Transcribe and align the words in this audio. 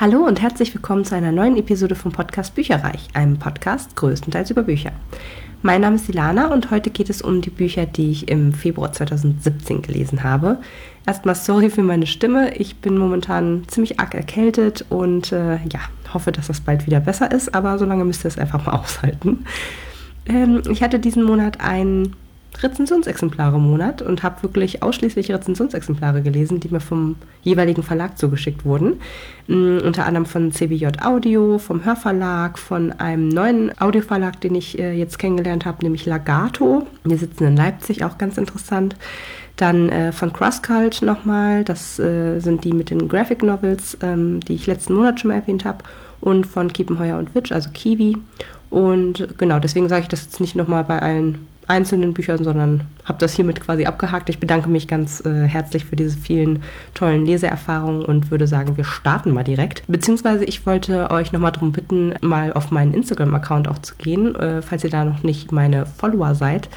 Hallo 0.00 0.26
und 0.26 0.42
herzlich 0.42 0.74
willkommen 0.74 1.04
zu 1.04 1.14
einer 1.14 1.30
neuen 1.30 1.56
Episode 1.56 1.94
vom 1.94 2.10
Podcast 2.10 2.56
Bücherreich, 2.56 3.06
einem 3.14 3.38
Podcast 3.38 3.94
größtenteils 3.94 4.50
über 4.50 4.64
Bücher. 4.64 4.90
Mein 5.62 5.82
Name 5.82 5.94
ist 5.94 6.08
Ilana 6.08 6.52
und 6.52 6.72
heute 6.72 6.90
geht 6.90 7.10
es 7.10 7.22
um 7.22 7.40
die 7.40 7.50
Bücher, 7.50 7.86
die 7.86 8.10
ich 8.10 8.28
im 8.28 8.52
Februar 8.52 8.92
2017 8.92 9.82
gelesen 9.82 10.24
habe. 10.24 10.58
Erstmal 11.06 11.36
sorry 11.36 11.70
für 11.70 11.84
meine 11.84 12.08
Stimme, 12.08 12.56
ich 12.56 12.78
bin 12.78 12.98
momentan 12.98 13.68
ziemlich 13.68 14.00
arg 14.00 14.16
erkältet 14.16 14.84
und 14.88 15.30
äh, 15.30 15.58
ja, 15.58 15.78
hoffe, 16.12 16.32
dass 16.32 16.48
das 16.48 16.60
bald 16.60 16.86
wieder 16.86 16.98
besser 16.98 17.30
ist, 17.30 17.54
aber 17.54 17.78
solange 17.78 18.04
müsst 18.04 18.24
ihr 18.24 18.28
es 18.28 18.36
einfach 18.38 18.66
mal 18.66 18.72
aushalten. 18.80 19.44
Ähm, 20.26 20.62
ich 20.68 20.82
hatte 20.82 20.98
diesen 20.98 21.22
Monat 21.22 21.60
ein 21.60 22.16
Rezensionsexemplare 22.62 23.56
im 23.56 23.62
Monat 23.62 24.02
und 24.02 24.22
habe 24.22 24.42
wirklich 24.42 24.82
ausschließlich 24.82 25.30
Rezensionsexemplare 25.32 26.22
gelesen, 26.22 26.60
die 26.60 26.68
mir 26.68 26.80
vom 26.80 27.16
jeweiligen 27.42 27.82
Verlag 27.82 28.18
zugeschickt 28.18 28.64
wurden. 28.64 29.00
Mhm, 29.46 29.80
unter 29.84 30.06
anderem 30.06 30.26
von 30.26 30.52
CBJ 30.52 30.86
Audio, 31.02 31.58
vom 31.58 31.84
Hörverlag, 31.84 32.58
von 32.58 32.92
einem 32.92 33.28
neuen 33.28 33.78
Audioverlag, 33.80 34.40
den 34.40 34.54
ich 34.54 34.78
äh, 34.78 34.92
jetzt 34.92 35.18
kennengelernt 35.18 35.66
habe, 35.66 35.82
nämlich 35.82 36.06
Lagato. 36.06 36.86
Die 37.04 37.16
sitzen 37.16 37.44
in 37.44 37.56
Leipzig, 37.56 38.04
auch 38.04 38.18
ganz 38.18 38.38
interessant. 38.38 38.96
Dann 39.56 39.88
äh, 39.88 40.12
von 40.12 40.32
Crosscult 40.32 41.02
nochmal, 41.02 41.64
das 41.64 41.98
äh, 41.98 42.40
sind 42.40 42.64
die 42.64 42.72
mit 42.72 42.90
den 42.90 43.08
Graphic 43.08 43.42
Novels, 43.42 43.96
ähm, 44.02 44.40
die 44.40 44.54
ich 44.54 44.66
letzten 44.66 44.94
Monat 44.94 45.20
schon 45.20 45.28
mal 45.28 45.36
erwähnt 45.36 45.64
habe. 45.64 45.78
Und 46.20 46.46
von 46.46 46.72
Kiepenheuer 46.72 47.18
und 47.18 47.34
Witch, 47.34 47.52
also 47.52 47.68
Kiwi. 47.72 48.16
Und 48.70 49.38
genau, 49.38 49.60
deswegen 49.60 49.88
sage 49.88 50.02
ich 50.02 50.08
das 50.08 50.24
jetzt 50.24 50.40
nicht 50.40 50.56
nochmal 50.56 50.82
bei 50.82 51.00
allen 51.00 51.46
einzelnen 51.66 52.14
Büchern, 52.14 52.44
sondern 52.44 52.82
habe 53.04 53.18
das 53.18 53.34
hiermit 53.34 53.60
quasi 53.60 53.86
abgehakt. 53.86 54.28
Ich 54.28 54.38
bedanke 54.38 54.68
mich 54.68 54.88
ganz 54.88 55.24
äh, 55.24 55.46
herzlich 55.46 55.84
für 55.84 55.96
diese 55.96 56.16
vielen 56.16 56.62
tollen 56.94 57.24
Leseerfahrungen 57.24 58.04
und 58.04 58.30
würde 58.30 58.46
sagen, 58.46 58.76
wir 58.76 58.84
starten 58.84 59.30
mal 59.30 59.44
direkt. 59.44 59.82
Beziehungsweise 59.86 60.44
ich 60.44 60.66
wollte 60.66 61.10
euch 61.10 61.32
nochmal 61.32 61.52
darum 61.52 61.72
bitten, 61.72 62.14
mal 62.20 62.52
auf 62.52 62.70
meinen 62.70 62.94
Instagram-Account 62.94 63.68
auch 63.68 63.78
zu 63.78 63.94
gehen, 63.96 64.34
äh, 64.34 64.62
falls 64.62 64.84
ihr 64.84 64.90
da 64.90 65.04
noch 65.04 65.22
nicht 65.22 65.52
meine 65.52 65.86
Follower 65.86 66.34
seid. 66.34 66.68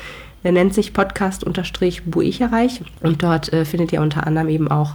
Der 0.43 0.51
nennt 0.51 0.73
sich 0.73 0.93
Podcast-Buicherreich 0.93 2.81
und 3.01 3.23
dort 3.23 3.51
äh, 3.51 3.65
findet 3.65 3.91
ihr 3.91 4.01
unter 4.01 4.25
anderem 4.25 4.49
eben 4.49 4.69
auch 4.69 4.93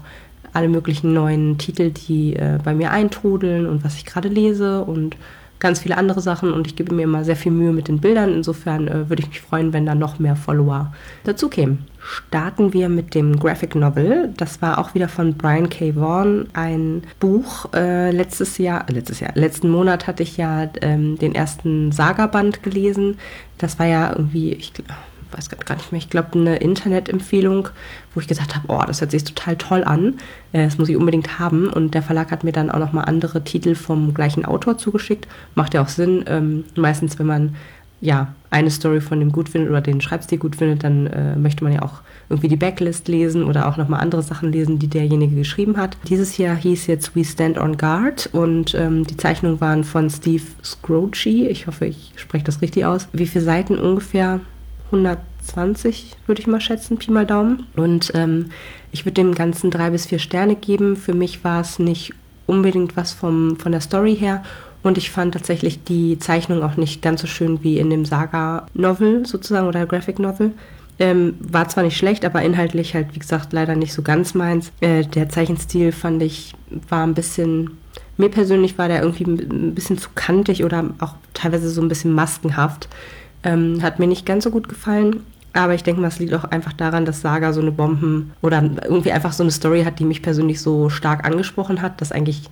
alle 0.52 0.68
möglichen 0.68 1.12
neuen 1.12 1.58
Titel, 1.58 1.90
die 1.90 2.36
äh, 2.36 2.58
bei 2.62 2.74
mir 2.74 2.90
eintrudeln 2.90 3.66
und 3.66 3.84
was 3.84 3.96
ich 3.96 4.04
gerade 4.04 4.28
lese 4.28 4.82
und 4.82 5.16
ganz 5.62 5.78
viele 5.78 5.96
andere 5.96 6.20
Sachen 6.20 6.52
und 6.52 6.66
ich 6.66 6.74
gebe 6.74 6.92
mir 6.92 7.04
immer 7.04 7.24
sehr 7.24 7.36
viel 7.36 7.52
Mühe 7.52 7.72
mit 7.72 7.86
den 7.86 8.00
Bildern. 8.00 8.34
Insofern 8.34 8.88
äh, 8.88 9.08
würde 9.08 9.22
ich 9.22 9.28
mich 9.28 9.40
freuen, 9.40 9.72
wenn 9.72 9.86
da 9.86 9.94
noch 9.94 10.18
mehr 10.18 10.34
Follower 10.34 10.92
dazu 11.22 11.48
kämen. 11.48 11.86
Starten 12.00 12.72
wir 12.72 12.88
mit 12.88 13.14
dem 13.14 13.38
Graphic 13.38 13.76
Novel. 13.76 14.34
Das 14.36 14.60
war 14.60 14.78
auch 14.78 14.94
wieder 14.94 15.08
von 15.08 15.34
Brian 15.34 15.70
K. 15.70 15.94
Vaughan, 15.94 16.48
ein 16.52 17.04
Buch. 17.20 17.72
Äh, 17.72 18.10
letztes 18.10 18.58
Jahr, 18.58 18.88
äh, 18.88 18.92
letztes 18.92 19.20
Jahr, 19.20 19.30
letzten 19.36 19.70
Monat 19.70 20.08
hatte 20.08 20.24
ich 20.24 20.36
ja 20.36 20.68
ähm, 20.80 21.16
den 21.16 21.32
ersten 21.32 21.92
Saga-Band 21.92 22.64
gelesen. 22.64 23.18
Das 23.58 23.78
war 23.78 23.86
ja 23.86 24.10
irgendwie, 24.10 24.54
ich 24.54 24.74
glaube, 24.74 24.92
weiß 25.32 25.48
gar 25.48 25.76
nicht 25.76 25.92
mehr, 25.92 25.98
ich 25.98 26.10
glaube, 26.10 26.38
eine 26.38 26.56
Internetempfehlung, 26.56 27.68
wo 28.14 28.20
ich 28.20 28.28
gesagt 28.28 28.54
habe, 28.54 28.66
oh, 28.68 28.82
das 28.86 29.00
hört 29.00 29.10
sich 29.10 29.24
total 29.24 29.56
toll 29.56 29.84
an, 29.84 30.18
äh, 30.52 30.64
das 30.64 30.78
muss 30.78 30.88
ich 30.88 30.96
unbedingt 30.96 31.38
haben. 31.38 31.68
Und 31.68 31.94
der 31.94 32.02
Verlag 32.02 32.30
hat 32.30 32.44
mir 32.44 32.52
dann 32.52 32.70
auch 32.70 32.78
nochmal 32.78 33.04
andere 33.06 33.42
Titel 33.44 33.74
vom 33.74 34.14
gleichen 34.14 34.44
Autor 34.44 34.78
zugeschickt. 34.78 35.26
Macht 35.54 35.74
ja 35.74 35.82
auch 35.82 35.88
Sinn. 35.88 36.24
Ähm, 36.26 36.64
meistens, 36.76 37.18
wenn 37.18 37.26
man 37.26 37.56
ja 38.02 38.34
eine 38.50 38.70
Story 38.70 39.00
von 39.00 39.20
dem 39.20 39.32
gut 39.32 39.48
findet 39.48 39.70
oder 39.70 39.80
den 39.80 40.00
Schreibstil 40.00 40.38
gut 40.38 40.56
findet, 40.56 40.84
dann 40.84 41.06
äh, 41.06 41.36
möchte 41.36 41.64
man 41.64 41.72
ja 41.72 41.82
auch 41.82 42.02
irgendwie 42.28 42.48
die 42.48 42.56
Backlist 42.56 43.08
lesen 43.08 43.44
oder 43.44 43.68
auch 43.68 43.76
nochmal 43.76 44.00
andere 44.00 44.22
Sachen 44.22 44.52
lesen, 44.52 44.78
die 44.78 44.88
derjenige 44.88 45.36
geschrieben 45.36 45.76
hat. 45.76 45.96
Dieses 46.08 46.36
Jahr 46.36 46.56
hieß 46.56 46.88
jetzt 46.88 47.16
We 47.16 47.24
Stand 47.24 47.58
on 47.58 47.78
Guard 47.78 48.28
und 48.32 48.74
ähm, 48.74 49.06
die 49.06 49.16
Zeichnungen 49.16 49.60
waren 49.60 49.84
von 49.84 50.10
Steve 50.10 50.42
Scroce. 50.62 51.26
Ich 51.26 51.66
hoffe, 51.66 51.86
ich 51.86 52.12
spreche 52.16 52.44
das 52.44 52.60
richtig 52.60 52.84
aus. 52.84 53.08
Wie 53.12 53.26
viele 53.26 53.44
Seiten 53.44 53.78
ungefähr? 53.78 54.40
120, 54.92 56.16
würde 56.26 56.40
ich 56.40 56.46
mal 56.46 56.60
schätzen, 56.60 56.98
Pi 56.98 57.10
mal 57.10 57.26
Daumen. 57.26 57.66
Und 57.76 58.12
ähm, 58.14 58.50
ich 58.92 59.04
würde 59.04 59.14
dem 59.14 59.34
Ganzen 59.34 59.70
drei 59.70 59.90
bis 59.90 60.06
vier 60.06 60.18
Sterne 60.18 60.54
geben. 60.54 60.96
Für 60.96 61.14
mich 61.14 61.42
war 61.44 61.60
es 61.60 61.78
nicht 61.78 62.12
unbedingt 62.46 62.96
was 62.96 63.12
vom, 63.12 63.56
von 63.56 63.72
der 63.72 63.80
Story 63.80 64.16
her. 64.16 64.42
Und 64.82 64.98
ich 64.98 65.10
fand 65.10 65.34
tatsächlich 65.34 65.84
die 65.84 66.18
Zeichnung 66.18 66.62
auch 66.62 66.76
nicht 66.76 67.02
ganz 67.02 67.20
so 67.20 67.26
schön 67.26 67.62
wie 67.62 67.78
in 67.78 67.88
dem 67.88 68.04
Saga-Novel 68.04 69.26
sozusagen 69.26 69.68
oder 69.68 69.86
Graphic-Novel. 69.86 70.52
Ähm, 70.98 71.34
war 71.40 71.68
zwar 71.68 71.84
nicht 71.84 71.96
schlecht, 71.96 72.24
aber 72.24 72.42
inhaltlich 72.42 72.94
halt, 72.94 73.14
wie 73.14 73.18
gesagt, 73.18 73.52
leider 73.52 73.76
nicht 73.76 73.92
so 73.92 74.02
ganz 74.02 74.34
meins. 74.34 74.72
Äh, 74.80 75.04
der 75.04 75.28
Zeichenstil 75.28 75.92
fand 75.92 76.22
ich, 76.22 76.54
war 76.88 77.06
ein 77.06 77.14
bisschen, 77.14 77.78
mir 78.16 78.28
persönlich 78.28 78.76
war 78.76 78.88
der 78.88 79.02
irgendwie 79.02 79.24
ein 79.24 79.74
bisschen 79.74 79.98
zu 79.98 80.10
kantig 80.14 80.64
oder 80.64 80.84
auch 80.98 81.14
teilweise 81.32 81.70
so 81.70 81.80
ein 81.80 81.88
bisschen 81.88 82.12
maskenhaft. 82.12 82.88
Ähm, 83.44 83.82
hat 83.82 83.98
mir 83.98 84.06
nicht 84.06 84.26
ganz 84.26 84.44
so 84.44 84.50
gut 84.50 84.68
gefallen. 84.68 85.20
Aber 85.52 85.74
ich 85.74 85.82
denke 85.82 86.00
mal, 86.00 86.08
es 86.08 86.18
liegt 86.18 86.32
auch 86.32 86.44
einfach 86.44 86.72
daran, 86.72 87.04
dass 87.04 87.20
Saga 87.20 87.52
so 87.52 87.60
eine 87.60 87.72
Bomben 87.72 88.32
oder 88.40 88.62
irgendwie 88.84 89.12
einfach 89.12 89.32
so 89.32 89.42
eine 89.42 89.52
Story 89.52 89.84
hat, 89.84 89.98
die 89.98 90.04
mich 90.04 90.22
persönlich 90.22 90.60
so 90.60 90.88
stark 90.88 91.26
angesprochen 91.26 91.82
hat, 91.82 92.00
dass 92.00 92.12
eigentlich, 92.12 92.44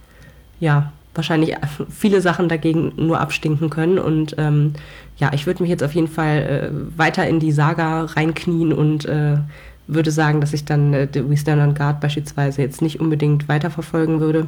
ja, 0.59 0.93
wahrscheinlich 1.15 1.57
viele 1.91 2.21
Sachen 2.21 2.49
dagegen 2.49 2.93
nur 2.97 3.21
abstinken 3.21 3.71
können. 3.71 3.99
Und 3.99 4.35
ähm, 4.39 4.75
ja, 5.17 5.31
ich 5.33 5.47
würde 5.47 5.63
mich 5.63 5.71
jetzt 5.71 5.83
auf 5.83 5.95
jeden 5.95 6.09
Fall 6.09 6.71
äh, 6.73 6.99
weiter 6.99 7.27
in 7.27 7.41
die 7.41 7.53
Saga 7.53 8.05
reinknien 8.05 8.73
und 8.73 9.07
äh, 9.07 9.39
würde 9.87 10.11
sagen, 10.11 10.41
dass 10.41 10.53
ich 10.53 10.65
dann 10.65 10.93
äh, 10.93 11.09
We 11.15 11.37
Stand 11.37 11.63
on 11.63 11.75
Guard 11.75 12.01
beispielsweise 12.01 12.63
jetzt 12.63 12.83
nicht 12.83 13.01
unbedingt 13.01 13.49
weiterverfolgen 13.49 14.21
würde. 14.21 14.47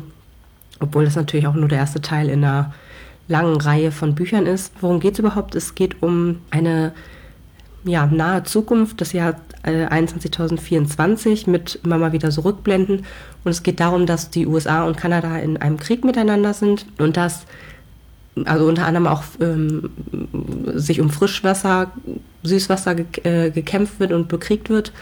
Obwohl 0.78 1.04
das 1.04 1.16
natürlich 1.16 1.46
auch 1.46 1.54
nur 1.54 1.68
der 1.68 1.78
erste 1.78 2.00
Teil 2.00 2.28
in 2.28 2.44
einer 2.44 2.72
langen 3.32 3.60
Reihe 3.60 3.90
von 3.90 4.14
Büchern 4.14 4.46
ist. 4.46 4.72
Worum 4.80 5.00
geht 5.00 5.14
es 5.14 5.18
überhaupt? 5.18 5.54
Es 5.56 5.74
geht 5.74 6.02
um 6.02 6.38
eine 6.50 6.92
ja, 7.84 8.06
nahe 8.06 8.44
Zukunft, 8.44 9.00
das 9.00 9.12
Jahr 9.12 9.34
äh, 9.64 9.86
21.024 9.86 11.50
mit 11.50 11.80
immer 11.82 11.98
mal 11.98 12.12
wieder 12.12 12.30
so 12.30 12.42
Rückblenden. 12.42 13.04
Und 13.42 13.50
es 13.50 13.62
geht 13.62 13.80
darum, 13.80 14.06
dass 14.06 14.30
die 14.30 14.46
USA 14.46 14.84
und 14.84 14.96
Kanada 14.96 15.38
in 15.38 15.56
einem 15.56 15.78
Krieg 15.78 16.04
miteinander 16.04 16.54
sind 16.54 16.86
und 16.98 17.16
dass 17.16 17.46
also 18.44 18.66
unter 18.66 18.86
anderem 18.86 19.06
auch 19.08 19.24
ähm, 19.40 19.90
sich 20.74 21.00
um 21.00 21.10
Frischwasser, 21.10 21.90
Süßwasser 22.42 22.94
ge 22.94 23.06
äh, 23.24 23.50
gekämpft 23.50 24.00
wird 24.00 24.12
und 24.12 24.28
bekriegt 24.28 24.70
wird. 24.70 24.92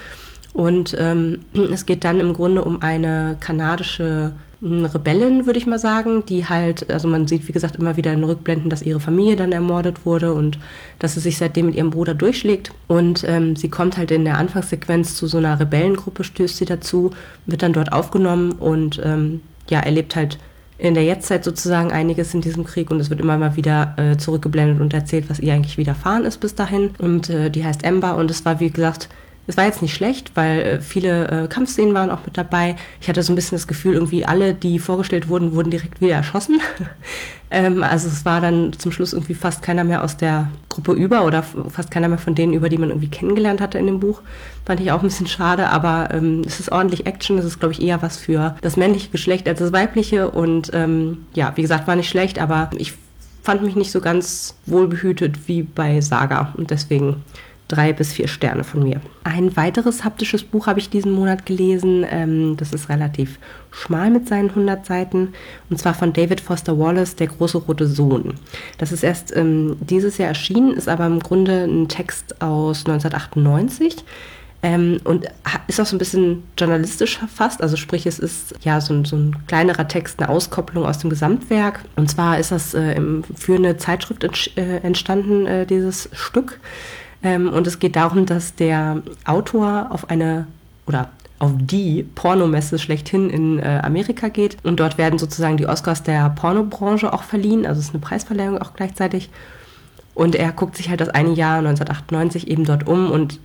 Und 0.53 0.97
ähm, 0.99 1.41
es 1.73 1.87
geht 1.87 2.03
dann 2.05 2.19
im 2.19 2.33
Grunde 2.33 2.65
um 2.65 2.83
eine 2.83 3.37
kanadische 3.39 4.33
Rebellin, 4.63 5.47
würde 5.47 5.59
ich 5.59 5.67
mal 5.67 5.79
sagen, 5.79 6.25
die 6.27 6.47
halt, 6.47 6.91
also 6.91 7.09
man 7.09 7.27
sieht, 7.27 7.49
wie 7.49 7.53
gesagt, 7.53 7.77
immer 7.77 7.97
wieder 7.97 8.13
in 8.13 8.23
Rückblenden, 8.23 8.69
dass 8.69 8.83
ihre 8.83 9.01
Familie 9.01 9.37
dann 9.37 9.53
ermordet 9.53 10.05
wurde 10.05 10.35
und 10.35 10.59
dass 10.99 11.15
sie 11.15 11.21
sich 11.21 11.39
seitdem 11.39 11.67
mit 11.67 11.77
ihrem 11.77 11.91
Bruder 11.91 12.15
durchschlägt. 12.15 12.73
Und 12.87 13.25
ähm, 13.27 13.57
sie 13.57 13.71
kommt 13.71 13.97
halt 13.97 14.11
in 14.11 14.25
der 14.25 14.37
Anfangssequenz 14.37 15.17
zu 15.17 15.27
so 15.27 15.39
einer 15.39 15.59
Rebellengruppe, 15.59 16.25
stößt 16.25 16.59
sie 16.59 16.67
dazu, 16.67 17.13
wird 17.47 17.63
dann 17.63 17.73
dort 17.73 17.93
aufgenommen 17.93 18.53
und 18.53 19.01
ähm, 19.03 19.41
ja, 19.71 19.81
erlebt 19.81 20.15
halt 20.15 20.39
in 20.77 20.95
der 20.95 21.05
Jetztzeit 21.05 21.45
sozusagen 21.45 21.93
einiges 21.93 22.35
in 22.35 22.41
diesem 22.41 22.65
Krieg 22.65 22.91
und 22.91 23.01
es 23.01 23.11
wird 23.11 23.21
immer 23.21 23.37
mal 23.39 23.57
wieder 23.57 23.95
äh, 23.97 24.17
zurückgeblendet 24.17 24.81
und 24.81 24.95
erzählt, 24.95 25.29
was 25.29 25.39
ihr 25.39 25.53
eigentlich 25.53 25.79
widerfahren 25.79 26.25
ist 26.25 26.39
bis 26.39 26.55
dahin. 26.55 26.91
Und 26.99 27.31
äh, 27.31 27.51
die 27.51 27.65
heißt 27.65 27.85
Ember 27.85 28.17
und 28.17 28.31
es 28.31 28.45
war, 28.45 28.61
wie 28.61 28.71
gesagt, 28.71 29.09
es 29.47 29.57
war 29.57 29.65
jetzt 29.65 29.83
nicht 29.83 29.95
schlecht, 29.95 30.33
weil 30.35 30.61
äh, 30.61 30.81
viele 30.81 31.29
äh, 31.29 31.49
Kampfszenen 31.49 31.95
waren 31.95 32.11
auch 32.11 32.25
mit 32.25 32.39
dabei. 32.39 32.77
Ich 33.01 33.09
hatte 33.09 33.23
so 33.23 33.33
ein 33.33 33.37
bisschen 33.37 33.57
das 33.57 33.67
Gefühl, 33.67 33.95
irgendwie 33.95 34.25
alle, 34.25 34.55
die 34.55 34.79
vorgestellt 34.79 35.29
wurden, 35.29 35.55
wurden 35.55 35.71
direkt 35.71 36.01
wieder 36.01 36.15
erschossen. 36.15 36.61
ähm, 37.51 37.83
also 37.83 38.09
es 38.09 38.25
war 38.25 38.41
dann 38.41 38.73
zum 38.75 38.93
Schluss 38.93 39.13
irgendwie 39.13 39.35
fast 39.35 39.63
keiner 39.63 39.83
mehr 39.83 40.05
aus 40.05 40.17
der 40.17 40.51
Gruppe 40.69 40.93
über 40.93 41.25
oder 41.25 41.43
fast 41.43 41.91
keiner 41.91 42.09
mehr 42.09 42.19
von 42.19 42.35
denen, 42.35 42.53
über 42.53 42.69
die 42.69 42.79
man 42.79 42.91
irgendwie 42.91 43.09
kennengelernt 43.09 43.61
hatte 43.61 43.79
in 43.79 43.87
dem 43.87 43.99
Buch. 43.99 44.23
Fand 44.65 44.81
ich 44.81 44.93
auch 44.93 45.01
ein 45.01 45.09
bisschen 45.09 45.27
schade, 45.27 45.69
aber 45.69 46.11
ähm, 46.13 46.43
es 46.47 46.61
ist 46.61 46.71
ordentlich 46.71 47.07
Action. 47.07 47.39
Es 47.39 47.45
ist, 47.45 47.59
glaube 47.59 47.73
ich, 47.73 47.83
eher 47.83 48.03
was 48.03 48.19
für 48.19 48.57
das 48.61 48.77
männliche 48.77 49.11
Geschlecht 49.11 49.49
als 49.49 49.59
das 49.59 49.73
weibliche. 49.73 50.31
Und 50.31 50.71
ähm, 50.75 51.25
ja, 51.35 51.53
wie 51.57 51.63
gesagt, 51.63 51.89
war 51.89 51.97
nicht 51.97 52.09
schlecht, 52.09 52.39
aber 52.39 52.71
ich 52.77 52.95
fand 53.43 53.63
mich 53.63 53.75
nicht 53.75 53.91
so 53.91 54.01
ganz 54.01 54.55
wohlbehütet 54.67 55.49
wie 55.49 55.63
bei 55.63 56.01
Saga. 56.01 56.53
Und 56.57 56.71
deswegen 56.71 57.25
drei 57.71 57.93
bis 57.93 58.13
vier 58.13 58.29
Sterne 58.29 58.65
von 58.65 58.83
mir. 58.83 59.01
Ein 59.25 59.57
weiteres 59.57 60.05
haptisches 60.05 60.43
Buch 60.43 60.67
habe 60.67 60.81
ich 60.81 60.91
diesen 60.91 61.13
Monat 61.13 61.47
gelesen. 61.47 62.05
Ähm, 62.11 62.57
das 62.57 62.73
ist 62.73 62.89
relativ 62.89 63.39
schmal 63.71 64.11
mit 64.11 64.29
seinen 64.29 64.51
100 64.51 64.85
Seiten. 64.85 65.33
Und 65.71 65.79
zwar 65.79 65.95
von 65.95 66.13
David 66.13 66.41
Foster 66.41 66.79
Wallace, 66.79 67.17
Der 67.17 67.29
große 67.29 67.59
rote 67.59 67.87
Sohn. 67.87 68.35
Das 68.79 68.93
ist 68.93 69.03
erst 69.03 69.35
ähm, 69.37 69.77
dieses 69.81 70.19
Jahr 70.19 70.29
erschienen, 70.29 70.75
ist 70.75 70.89
aber 70.89 71.07
im 71.07 71.21
Grunde 71.21 71.65
ein 71.65 71.89
Text 71.89 72.43
aus 72.43 72.81
1998. 72.87 74.05
Ähm, 74.63 75.01
und 75.05 75.27
ist 75.69 75.81
auch 75.81 75.87
so 75.87 75.97
ein 75.97 75.99
bisschen 75.99 76.43
journalistisch 76.59 77.19
verfasst. 77.19 77.63
Also 77.63 77.77
sprich, 77.77 78.07
es 78.07 78.19
ist 78.19 78.55
ja 78.63 78.81
so 78.81 78.93
ein, 78.93 79.05
so 79.07 79.17
ein 79.17 79.37
kleinerer 79.47 79.89
Text, 79.89 80.21
eine 80.21 80.29
Auskopplung 80.29 80.85
aus 80.85 80.99
dem 80.99 81.09
Gesamtwerk. 81.09 81.81
Und 81.97 82.11
zwar 82.11 82.39
ist 82.39 82.53
das 82.53 82.75
äh, 82.75 83.01
für 83.35 83.55
eine 83.55 83.79
Zeitschrift 83.79 84.25
äh, 84.57 84.77
entstanden, 84.79 85.47
äh, 85.47 85.67
dieses 85.67 86.11
Stück. 86.13 86.61
Ähm, 87.23 87.49
und 87.49 87.67
es 87.67 87.79
geht 87.79 87.97
darum, 87.97 88.27
dass 88.27 88.55
der 88.55 89.03
Autor 89.25 89.89
auf 89.91 90.11
eine 90.11 90.47
oder 90.87 91.11
auf 91.39 91.53
die 91.57 92.03
Pornomesse 92.03 92.79
schlechthin 92.79 93.31
in 93.31 93.59
äh, 93.59 93.81
Amerika 93.83 94.29
geht. 94.29 94.59
Und 94.63 94.79
dort 94.79 94.99
werden 94.99 95.19
sozusagen 95.19 95.57
die 95.57 95.67
Oscars 95.67 96.03
der 96.03 96.29
Pornobranche 96.31 97.13
auch 97.13 97.23
verliehen. 97.23 97.67
Also 97.67 97.81
es 97.81 97.87
ist 97.87 97.95
eine 97.95 98.03
Preisverleihung 98.03 98.59
auch 98.59 98.75
gleichzeitig. 98.75 99.31
Und 100.15 100.35
er 100.35 100.53
guckt 100.53 100.77
sich 100.77 100.91
halt 100.91 101.01
das 101.01 101.09
eine 101.09 101.33
Jahr 101.33 101.59
1998 101.59 102.49
eben 102.49 102.65
dort 102.65 102.87
um 102.87 103.11
und 103.11 103.41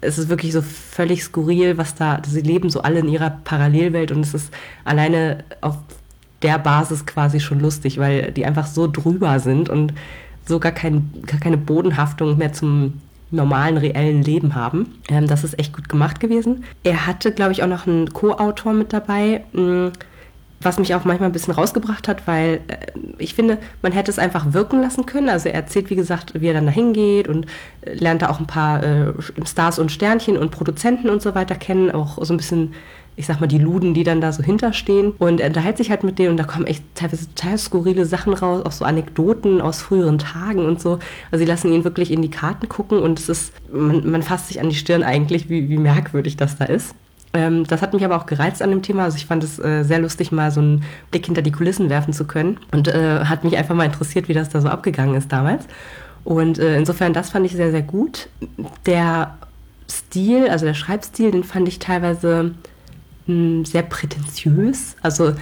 es 0.00 0.16
ist 0.16 0.28
wirklich 0.28 0.52
so 0.52 0.62
völlig 0.62 1.24
skurril, 1.24 1.76
was 1.76 1.94
da, 1.94 2.22
sie 2.26 2.40
leben 2.40 2.70
so 2.70 2.82
alle 2.82 3.00
in 3.00 3.08
ihrer 3.08 3.30
Parallelwelt 3.30 4.12
und 4.12 4.20
es 4.20 4.32
ist 4.32 4.52
alleine 4.84 5.44
auf 5.60 5.76
der 6.42 6.58
Basis 6.58 7.04
quasi 7.04 7.40
schon 7.40 7.60
lustig, 7.60 7.98
weil 7.98 8.32
die 8.32 8.46
einfach 8.46 8.66
so 8.66 8.86
drüber 8.86 9.40
sind 9.40 9.68
und 9.68 9.92
so 10.46 10.58
gar, 10.58 10.72
kein, 10.72 11.10
gar 11.26 11.38
keine 11.38 11.58
Bodenhaftung 11.58 12.38
mehr 12.38 12.52
zum 12.52 12.94
normalen, 13.30 13.76
reellen 13.76 14.22
Leben 14.22 14.54
haben. 14.54 14.98
Ähm, 15.08 15.26
das 15.26 15.44
ist 15.44 15.58
echt 15.58 15.74
gut 15.74 15.88
gemacht 15.88 16.20
gewesen. 16.20 16.64
Er 16.82 17.06
hatte, 17.06 17.32
glaube 17.32 17.52
ich, 17.52 17.62
auch 17.62 17.68
noch 17.68 17.86
einen 17.86 18.12
Co-Autor 18.12 18.72
mit 18.72 18.92
dabei. 18.92 19.44
Mh, 19.52 19.62
mm, 19.62 19.92
was 20.62 20.78
mich 20.78 20.94
auch 20.94 21.04
manchmal 21.04 21.30
ein 21.30 21.32
bisschen 21.32 21.54
rausgebracht 21.54 22.06
hat, 22.06 22.26
weil 22.26 22.60
äh, 22.68 22.76
ich 23.18 23.34
finde, 23.34 23.58
man 23.80 23.92
hätte 23.92 24.10
es 24.10 24.18
einfach 24.18 24.52
wirken 24.52 24.82
lassen 24.82 25.06
können. 25.06 25.30
Also 25.30 25.48
er 25.48 25.54
erzählt, 25.54 25.88
wie 25.88 25.96
gesagt, 25.96 26.38
wie 26.38 26.48
er 26.48 26.54
dann 26.54 26.66
dahin 26.66 26.92
geht 26.92 27.28
und 27.28 27.46
äh, 27.80 27.94
lernt 27.94 28.22
da 28.22 28.28
auch 28.28 28.40
ein 28.40 28.46
paar 28.46 28.82
äh, 28.82 29.12
Stars 29.46 29.78
und 29.78 29.90
Sternchen 29.90 30.36
und 30.36 30.50
Produzenten 30.50 31.08
und 31.08 31.22
so 31.22 31.34
weiter 31.34 31.54
kennen, 31.54 31.90
auch 31.90 32.22
so 32.22 32.34
ein 32.34 32.36
bisschen 32.36 32.74
ich 33.20 33.26
sag 33.26 33.40
mal, 33.40 33.46
die 33.46 33.58
Luden, 33.58 33.94
die 33.94 34.02
dann 34.02 34.20
da 34.20 34.32
so 34.32 34.42
hinterstehen. 34.42 35.12
Und 35.18 35.40
er 35.40 35.48
unterhält 35.48 35.76
sich 35.76 35.90
halt 35.90 36.02
mit 36.02 36.18
denen 36.18 36.30
und 36.30 36.36
da 36.36 36.44
kommen 36.44 36.66
echt 36.66 36.82
teilweise 36.94 37.32
total 37.34 37.58
skurrile 37.58 38.06
Sachen 38.06 38.34
raus, 38.34 38.64
auch 38.64 38.72
so 38.72 38.84
Anekdoten 38.84 39.60
aus 39.60 39.82
früheren 39.82 40.18
Tagen 40.18 40.64
und 40.66 40.80
so. 40.80 40.98
Also 41.30 41.44
sie 41.44 41.50
lassen 41.50 41.72
ihn 41.72 41.84
wirklich 41.84 42.10
in 42.10 42.22
die 42.22 42.30
Karten 42.30 42.68
gucken 42.68 42.98
und 42.98 43.18
es 43.18 43.28
ist, 43.28 43.52
man, 43.72 44.10
man 44.10 44.22
fasst 44.22 44.48
sich 44.48 44.60
an 44.60 44.68
die 44.68 44.74
Stirn 44.74 45.02
eigentlich, 45.02 45.48
wie, 45.48 45.68
wie 45.68 45.78
merkwürdig 45.78 46.36
das 46.36 46.56
da 46.56 46.64
ist. 46.64 46.94
Ähm, 47.32 47.64
das 47.66 47.82
hat 47.82 47.92
mich 47.92 48.04
aber 48.04 48.16
auch 48.16 48.26
gereizt 48.26 48.62
an 48.62 48.70
dem 48.70 48.82
Thema. 48.82 49.04
Also 49.04 49.16
ich 49.16 49.26
fand 49.26 49.44
es 49.44 49.58
äh, 49.58 49.84
sehr 49.84 50.00
lustig, 50.00 50.32
mal 50.32 50.50
so 50.50 50.60
einen 50.60 50.84
Blick 51.10 51.26
hinter 51.26 51.42
die 51.42 51.52
Kulissen 51.52 51.88
werfen 51.90 52.12
zu 52.12 52.24
können. 52.24 52.58
Und 52.72 52.88
äh, 52.88 53.24
hat 53.24 53.44
mich 53.44 53.56
einfach 53.56 53.74
mal 53.74 53.84
interessiert, 53.84 54.28
wie 54.28 54.34
das 54.34 54.48
da 54.48 54.60
so 54.60 54.68
abgegangen 54.68 55.14
ist 55.14 55.30
damals. 55.30 55.66
Und 56.24 56.58
äh, 56.58 56.76
insofern, 56.76 57.12
das 57.12 57.30
fand 57.30 57.46
ich 57.46 57.52
sehr, 57.52 57.70
sehr 57.70 57.82
gut. 57.82 58.28
Der 58.86 59.36
Stil, 59.90 60.48
also 60.48 60.66
der 60.66 60.74
Schreibstil, 60.74 61.30
den 61.30 61.44
fand 61.44 61.68
ich 61.68 61.78
teilweise 61.78 62.52
hm, 63.26 63.64
sehr 63.64 63.82
prätentiös. 63.82 64.96
Also 65.02 65.34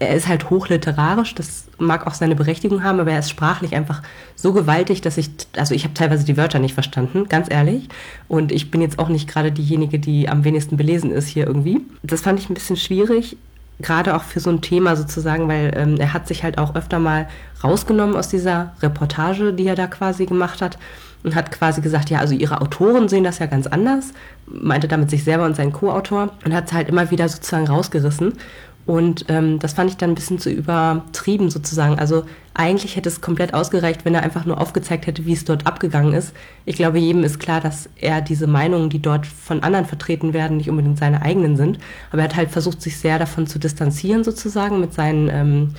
er 0.00 0.14
ist 0.14 0.28
halt 0.28 0.50
hochliterarisch, 0.50 1.34
das 1.34 1.66
mag 1.78 2.06
auch 2.06 2.14
seine 2.14 2.34
Berechtigung 2.34 2.82
haben, 2.82 3.00
aber 3.00 3.12
er 3.12 3.18
ist 3.18 3.30
sprachlich 3.30 3.74
einfach 3.74 4.02
so 4.34 4.52
gewaltig, 4.52 5.00
dass 5.00 5.16
ich, 5.16 5.30
also 5.56 5.74
ich 5.74 5.84
habe 5.84 5.94
teilweise 5.94 6.24
die 6.24 6.36
Wörter 6.36 6.58
nicht 6.58 6.74
verstanden, 6.74 7.28
ganz 7.28 7.50
ehrlich. 7.50 7.88
Und 8.28 8.52
ich 8.52 8.70
bin 8.70 8.80
jetzt 8.80 8.98
auch 8.98 9.08
nicht 9.08 9.28
gerade 9.28 9.52
diejenige, 9.52 9.98
die 9.98 10.28
am 10.28 10.44
wenigsten 10.44 10.76
belesen 10.76 11.10
ist 11.10 11.28
hier 11.28 11.46
irgendwie. 11.46 11.80
Das 12.02 12.22
fand 12.22 12.38
ich 12.38 12.50
ein 12.50 12.54
bisschen 12.54 12.76
schwierig, 12.76 13.36
gerade 13.80 14.14
auch 14.14 14.22
für 14.22 14.40
so 14.40 14.50
ein 14.50 14.60
Thema 14.60 14.96
sozusagen, 14.96 15.48
weil 15.48 15.72
ähm, 15.76 15.96
er 15.98 16.12
hat 16.12 16.28
sich 16.28 16.42
halt 16.42 16.58
auch 16.58 16.74
öfter 16.74 16.98
mal 16.98 17.28
rausgenommen 17.62 18.16
aus 18.16 18.28
dieser 18.28 18.74
Reportage, 18.82 19.52
die 19.52 19.66
er 19.66 19.74
da 19.74 19.86
quasi 19.86 20.26
gemacht 20.26 20.62
hat 20.62 20.78
und 21.24 21.34
hat 21.34 21.50
quasi 21.50 21.80
gesagt, 21.80 22.10
ja, 22.10 22.18
also 22.18 22.34
ihre 22.34 22.60
Autoren 22.60 23.08
sehen 23.08 23.24
das 23.24 23.40
ja 23.40 23.46
ganz 23.46 23.66
anders, 23.66 24.12
meinte 24.46 24.86
damit 24.86 25.10
sich 25.10 25.24
selber 25.24 25.44
und 25.44 25.56
seinen 25.56 25.72
Co-Autor 25.72 26.30
und 26.44 26.54
hat 26.54 26.66
es 26.66 26.72
halt 26.72 26.88
immer 26.88 27.10
wieder 27.10 27.28
sozusagen 27.28 27.66
rausgerissen 27.66 28.34
und 28.86 29.24
ähm, 29.28 29.58
das 29.60 29.72
fand 29.72 29.90
ich 29.90 29.96
dann 29.96 30.10
ein 30.10 30.14
bisschen 30.14 30.38
zu 30.38 30.50
übertrieben 30.50 31.48
sozusagen. 31.48 31.98
Also 31.98 32.24
eigentlich 32.52 32.96
hätte 32.96 33.08
es 33.08 33.22
komplett 33.22 33.54
ausgereicht, 33.54 34.04
wenn 34.04 34.14
er 34.14 34.22
einfach 34.22 34.44
nur 34.44 34.60
aufgezeigt 34.60 35.06
hätte, 35.06 35.24
wie 35.24 35.32
es 35.32 35.46
dort 35.46 35.66
abgegangen 35.66 36.12
ist. 36.12 36.34
Ich 36.66 36.76
glaube, 36.76 36.98
jedem 36.98 37.24
ist 37.24 37.40
klar, 37.40 37.60
dass 37.60 37.88
er 37.96 38.20
diese 38.20 38.46
Meinungen, 38.46 38.90
die 38.90 39.00
dort 39.00 39.26
von 39.26 39.62
anderen 39.62 39.86
vertreten 39.86 40.34
werden, 40.34 40.58
nicht 40.58 40.68
unbedingt 40.68 40.98
seine 40.98 41.22
eigenen 41.22 41.56
sind. 41.56 41.78
Aber 42.10 42.20
er 42.20 42.28
hat 42.28 42.36
halt 42.36 42.50
versucht, 42.50 42.82
sich 42.82 42.98
sehr 42.98 43.18
davon 43.18 43.46
zu 43.46 43.58
distanzieren 43.58 44.22
sozusagen 44.22 44.80
mit 44.80 44.92
seinen, 44.92 45.30
ähm, 45.30 45.70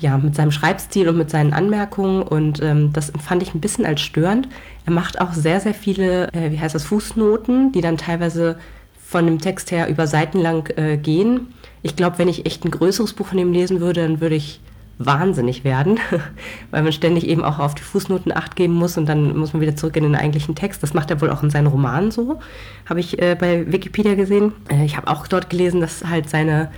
ja, 0.00 0.16
mit 0.18 0.34
seinem 0.34 0.52
Schreibstil 0.52 1.08
und 1.08 1.18
mit 1.18 1.30
seinen 1.30 1.52
Anmerkungen. 1.52 2.22
Und 2.22 2.62
ähm, 2.62 2.92
das 2.92 3.10
empfand 3.10 3.42
ich 3.42 3.54
ein 3.54 3.60
bisschen 3.60 3.86
als 3.86 4.00
störend. 4.00 4.48
Er 4.86 4.92
macht 4.92 5.20
auch 5.20 5.32
sehr, 5.32 5.60
sehr 5.60 5.74
viele, 5.74 6.32
äh, 6.32 6.52
wie 6.52 6.60
heißt 6.60 6.74
das, 6.74 6.84
Fußnoten, 6.84 7.72
die 7.72 7.80
dann 7.80 7.96
teilweise 7.96 8.58
von 9.04 9.24
dem 9.26 9.38
Text 9.38 9.70
her 9.70 9.88
über 9.88 10.06
Seiten 10.06 10.38
lang 10.38 10.70
äh, 10.76 10.96
gehen 10.96 11.48
ich 11.82 11.96
glaube, 11.96 12.18
wenn 12.18 12.28
ich 12.28 12.46
echt 12.46 12.64
ein 12.64 12.70
größeres 12.70 13.12
Buch 13.12 13.28
von 13.28 13.38
ihm 13.38 13.52
lesen 13.52 13.80
würde, 13.80 14.02
dann 14.02 14.20
würde 14.20 14.34
ich 14.34 14.60
wahnsinnig 15.00 15.62
werden, 15.62 16.00
weil 16.72 16.82
man 16.82 16.92
ständig 16.92 17.26
eben 17.28 17.44
auch 17.44 17.60
auf 17.60 17.76
die 17.76 17.82
Fußnoten 17.82 18.36
acht 18.36 18.56
geben 18.56 18.74
muss 18.74 18.98
und 18.98 19.08
dann 19.08 19.36
muss 19.36 19.52
man 19.52 19.62
wieder 19.62 19.76
zurück 19.76 19.96
in 19.96 20.02
den 20.02 20.16
eigentlichen 20.16 20.56
Text. 20.56 20.82
Das 20.82 20.92
macht 20.92 21.10
er 21.10 21.20
wohl 21.20 21.30
auch 21.30 21.42
in 21.42 21.50
seinen 21.50 21.68
Romanen 21.68 22.10
so, 22.10 22.40
habe 22.86 22.98
ich 22.98 23.20
äh, 23.22 23.36
bei 23.38 23.70
Wikipedia 23.70 24.14
gesehen. 24.16 24.52
Äh, 24.68 24.84
ich 24.84 24.96
habe 24.96 25.08
auch 25.08 25.28
dort 25.28 25.50
gelesen, 25.50 25.80
dass 25.80 26.04
halt 26.04 26.28
seine 26.28 26.70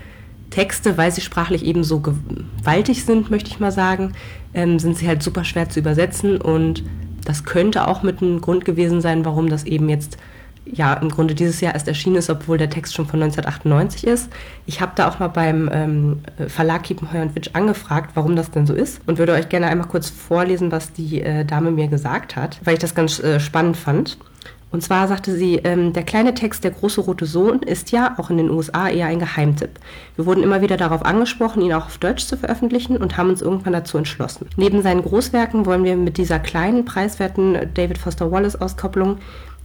Texte, 0.50 0.98
weil 0.98 1.12
sie 1.12 1.20
sprachlich 1.20 1.64
eben 1.64 1.84
so 1.84 2.00
gewaltig 2.00 3.04
sind, 3.04 3.30
möchte 3.30 3.50
ich 3.50 3.60
mal 3.60 3.72
sagen, 3.72 4.12
ähm, 4.52 4.78
sind 4.78 4.96
sie 4.96 5.08
halt 5.08 5.22
super 5.22 5.44
schwer 5.44 5.68
zu 5.68 5.80
übersetzen 5.80 6.40
und 6.40 6.84
das 7.24 7.44
könnte 7.44 7.86
auch 7.86 8.02
mit 8.02 8.22
einem 8.22 8.40
Grund 8.40 8.64
gewesen 8.64 9.00
sein, 9.00 9.24
warum 9.24 9.48
das 9.48 9.64
eben 9.64 9.88
jetzt 9.88 10.16
ja 10.72 10.94
im 10.94 11.08
Grunde 11.08 11.34
dieses 11.34 11.60
Jahr 11.60 11.74
erst 11.74 11.88
erschienen 11.88 12.16
ist, 12.16 12.30
obwohl 12.30 12.58
der 12.58 12.70
Text 12.70 12.94
schon 12.94 13.06
von 13.06 13.22
1998 13.22 14.06
ist. 14.06 14.30
Ich 14.66 14.80
habe 14.80 14.92
da 14.94 15.08
auch 15.08 15.18
mal 15.18 15.28
beim 15.28 15.68
ähm, 15.72 16.20
Verlag 16.48 16.84
Kiepenheuer 16.84 17.22
und 17.22 17.34
Witsch 17.34 17.50
angefragt, 17.54 18.10
warum 18.14 18.36
das 18.36 18.50
denn 18.50 18.66
so 18.66 18.74
ist 18.74 19.00
und 19.06 19.18
würde 19.18 19.32
euch 19.32 19.48
gerne 19.48 19.66
einmal 19.66 19.88
kurz 19.88 20.10
vorlesen, 20.10 20.70
was 20.70 20.92
die 20.92 21.22
äh, 21.22 21.44
Dame 21.44 21.70
mir 21.70 21.88
gesagt 21.88 22.36
hat, 22.36 22.60
weil 22.64 22.74
ich 22.74 22.80
das 22.80 22.94
ganz 22.94 23.18
äh, 23.20 23.40
spannend 23.40 23.76
fand. 23.76 24.18
Und 24.72 24.82
zwar 24.82 25.08
sagte 25.08 25.34
sie, 25.34 25.56
ähm, 25.56 25.92
der 25.92 26.04
kleine 26.04 26.34
Text 26.34 26.62
Der 26.64 26.70
große 26.70 27.00
rote 27.00 27.26
Sohn 27.26 27.62
ist 27.62 27.90
ja 27.90 28.14
auch 28.18 28.30
in 28.30 28.36
den 28.36 28.50
USA 28.50 28.88
eher 28.88 29.06
ein 29.06 29.18
Geheimtipp. 29.18 29.80
Wir 30.16 30.26
wurden 30.26 30.42
immer 30.42 30.60
wieder 30.60 30.76
darauf 30.76 31.04
angesprochen, 31.04 31.62
ihn 31.62 31.72
auch 31.72 31.86
auf 31.86 31.98
Deutsch 31.98 32.24
zu 32.24 32.36
veröffentlichen 32.36 32.96
und 32.96 33.16
haben 33.16 33.30
uns 33.30 33.42
irgendwann 33.42 33.72
dazu 33.72 33.98
entschlossen. 33.98 34.46
Neben 34.56 34.82
seinen 34.82 35.02
Großwerken 35.02 35.66
wollen 35.66 35.84
wir 35.84 35.96
mit 35.96 36.18
dieser 36.18 36.38
kleinen, 36.38 36.84
preiswerten 36.84 37.58
David 37.74 37.98
Foster 37.98 38.30
Wallace 38.30 38.60
Auskopplung 38.60 39.18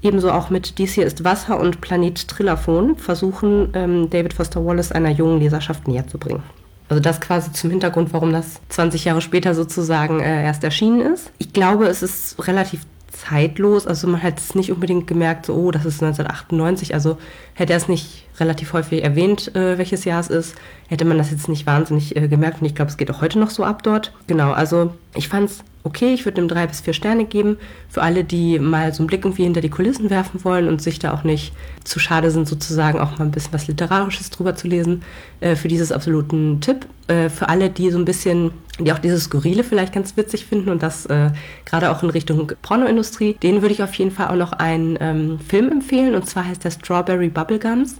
Ebenso 0.05 0.29
auch 0.29 0.51
mit 0.51 0.77
Dies 0.77 0.93
hier 0.93 1.05
ist 1.05 1.23
Wasser 1.23 1.59
und 1.59 1.81
Planet 1.81 2.27
Trillaphon 2.27 2.95
versuchen, 2.95 3.69
ähm, 3.73 4.09
David 4.11 4.33
Foster 4.33 4.63
Wallace 4.63 4.91
einer 4.91 5.09
jungen 5.09 5.39
Leserschaft 5.39 5.87
näher 5.87 6.07
zu 6.07 6.19
bringen. 6.19 6.43
Also 6.89 7.01
das 7.01 7.19
quasi 7.19 7.51
zum 7.53 7.71
Hintergrund, 7.71 8.13
warum 8.13 8.31
das 8.31 8.61
20 8.69 9.05
Jahre 9.05 9.21
später 9.21 9.55
sozusagen 9.55 10.19
äh, 10.19 10.43
erst 10.43 10.63
erschienen 10.63 11.01
ist. 11.01 11.31
Ich 11.39 11.53
glaube, 11.53 11.87
es 11.87 12.03
ist 12.03 12.47
relativ 12.47 12.81
zeitlos. 13.15 13.87
Also 13.87 14.07
man 14.07 14.21
hat 14.21 14.39
es 14.39 14.55
nicht 14.55 14.71
unbedingt 14.71 15.07
gemerkt, 15.07 15.45
so, 15.45 15.53
oh, 15.53 15.71
das 15.71 15.85
ist 15.85 16.01
1998. 16.01 16.93
Also 16.93 17.17
hätte 17.53 17.73
er 17.73 17.77
es 17.77 17.87
nicht 17.87 18.25
relativ 18.39 18.73
häufig 18.73 19.03
erwähnt, 19.03 19.55
äh, 19.55 19.77
welches 19.77 20.05
Jahr 20.05 20.19
es 20.19 20.29
ist, 20.29 20.55
hätte 20.87 21.05
man 21.05 21.17
das 21.17 21.31
jetzt 21.31 21.47
nicht 21.47 21.65
wahnsinnig 21.65 22.15
äh, 22.15 22.27
gemerkt. 22.27 22.61
Und 22.61 22.67
ich 22.67 22.75
glaube, 22.75 22.91
es 22.91 22.97
geht 22.97 23.09
auch 23.11 23.21
heute 23.21 23.39
noch 23.39 23.49
so 23.49 23.63
ab 23.63 23.83
dort. 23.83 24.13
Genau, 24.27 24.51
also 24.51 24.93
ich 25.15 25.27
fand 25.27 25.49
es 25.49 25.63
okay, 25.85 26.13
ich 26.13 26.25
würde 26.25 26.41
ihm 26.41 26.47
drei 26.47 26.67
bis 26.67 26.81
vier 26.81 26.93
Sterne 26.93 27.25
geben. 27.25 27.57
Für 27.87 28.01
alle, 28.01 28.23
die 28.23 28.59
mal 28.59 28.93
so 28.93 29.01
einen 29.01 29.07
Blick 29.07 29.23
irgendwie 29.23 29.43
hinter 29.43 29.61
die 29.61 29.69
Kulissen 29.69 30.09
werfen 30.09 30.43
wollen 30.43 30.67
und 30.67 30.81
sich 30.81 30.99
da 30.99 31.13
auch 31.13 31.23
nicht 31.23 31.53
zu 31.83 31.99
schade 31.99 32.31
sind, 32.31 32.47
sozusagen 32.47 32.99
auch 32.99 33.17
mal 33.17 33.25
ein 33.25 33.31
bisschen 33.31 33.53
was 33.53 33.67
Literarisches 33.67 34.31
drüber 34.31 34.55
zu 34.55 34.67
lesen, 34.67 35.03
äh, 35.39 35.55
für 35.55 35.67
dieses 35.67 35.91
absoluten 35.91 36.59
Tipp. 36.59 36.87
Äh, 37.07 37.29
für 37.29 37.49
alle, 37.49 37.69
die 37.69 37.91
so 37.91 37.99
ein 37.99 38.05
bisschen, 38.05 38.51
die 38.79 38.91
auch 38.91 38.99
dieses 38.99 39.25
Skurrile 39.25 39.63
vielleicht 39.63 39.93
ganz 39.93 40.17
witzig 40.17 40.45
finden 40.45 40.69
und 40.69 40.81
das 40.81 41.05
äh, 41.05 41.29
gerade 41.65 41.91
auch 41.91 42.01
in 42.01 42.09
Richtung 42.09 42.51
Pornoindustrie, 42.63 43.37
denen 43.41 43.61
würde 43.61 43.75
ich 43.75 43.83
auf 43.83 43.93
jeden 43.93 44.11
Fall 44.11 44.29
auch 44.29 44.35
noch 44.35 44.53
einen 44.53 44.97
ähm, 44.99 45.39
Film 45.39 45.71
empfehlen 45.71 46.15
und 46.15 46.27
zwar 46.27 46.45
heißt 46.45 46.63
der 46.63 46.71
Strawberry 46.71 47.29
Bubblegums 47.29 47.97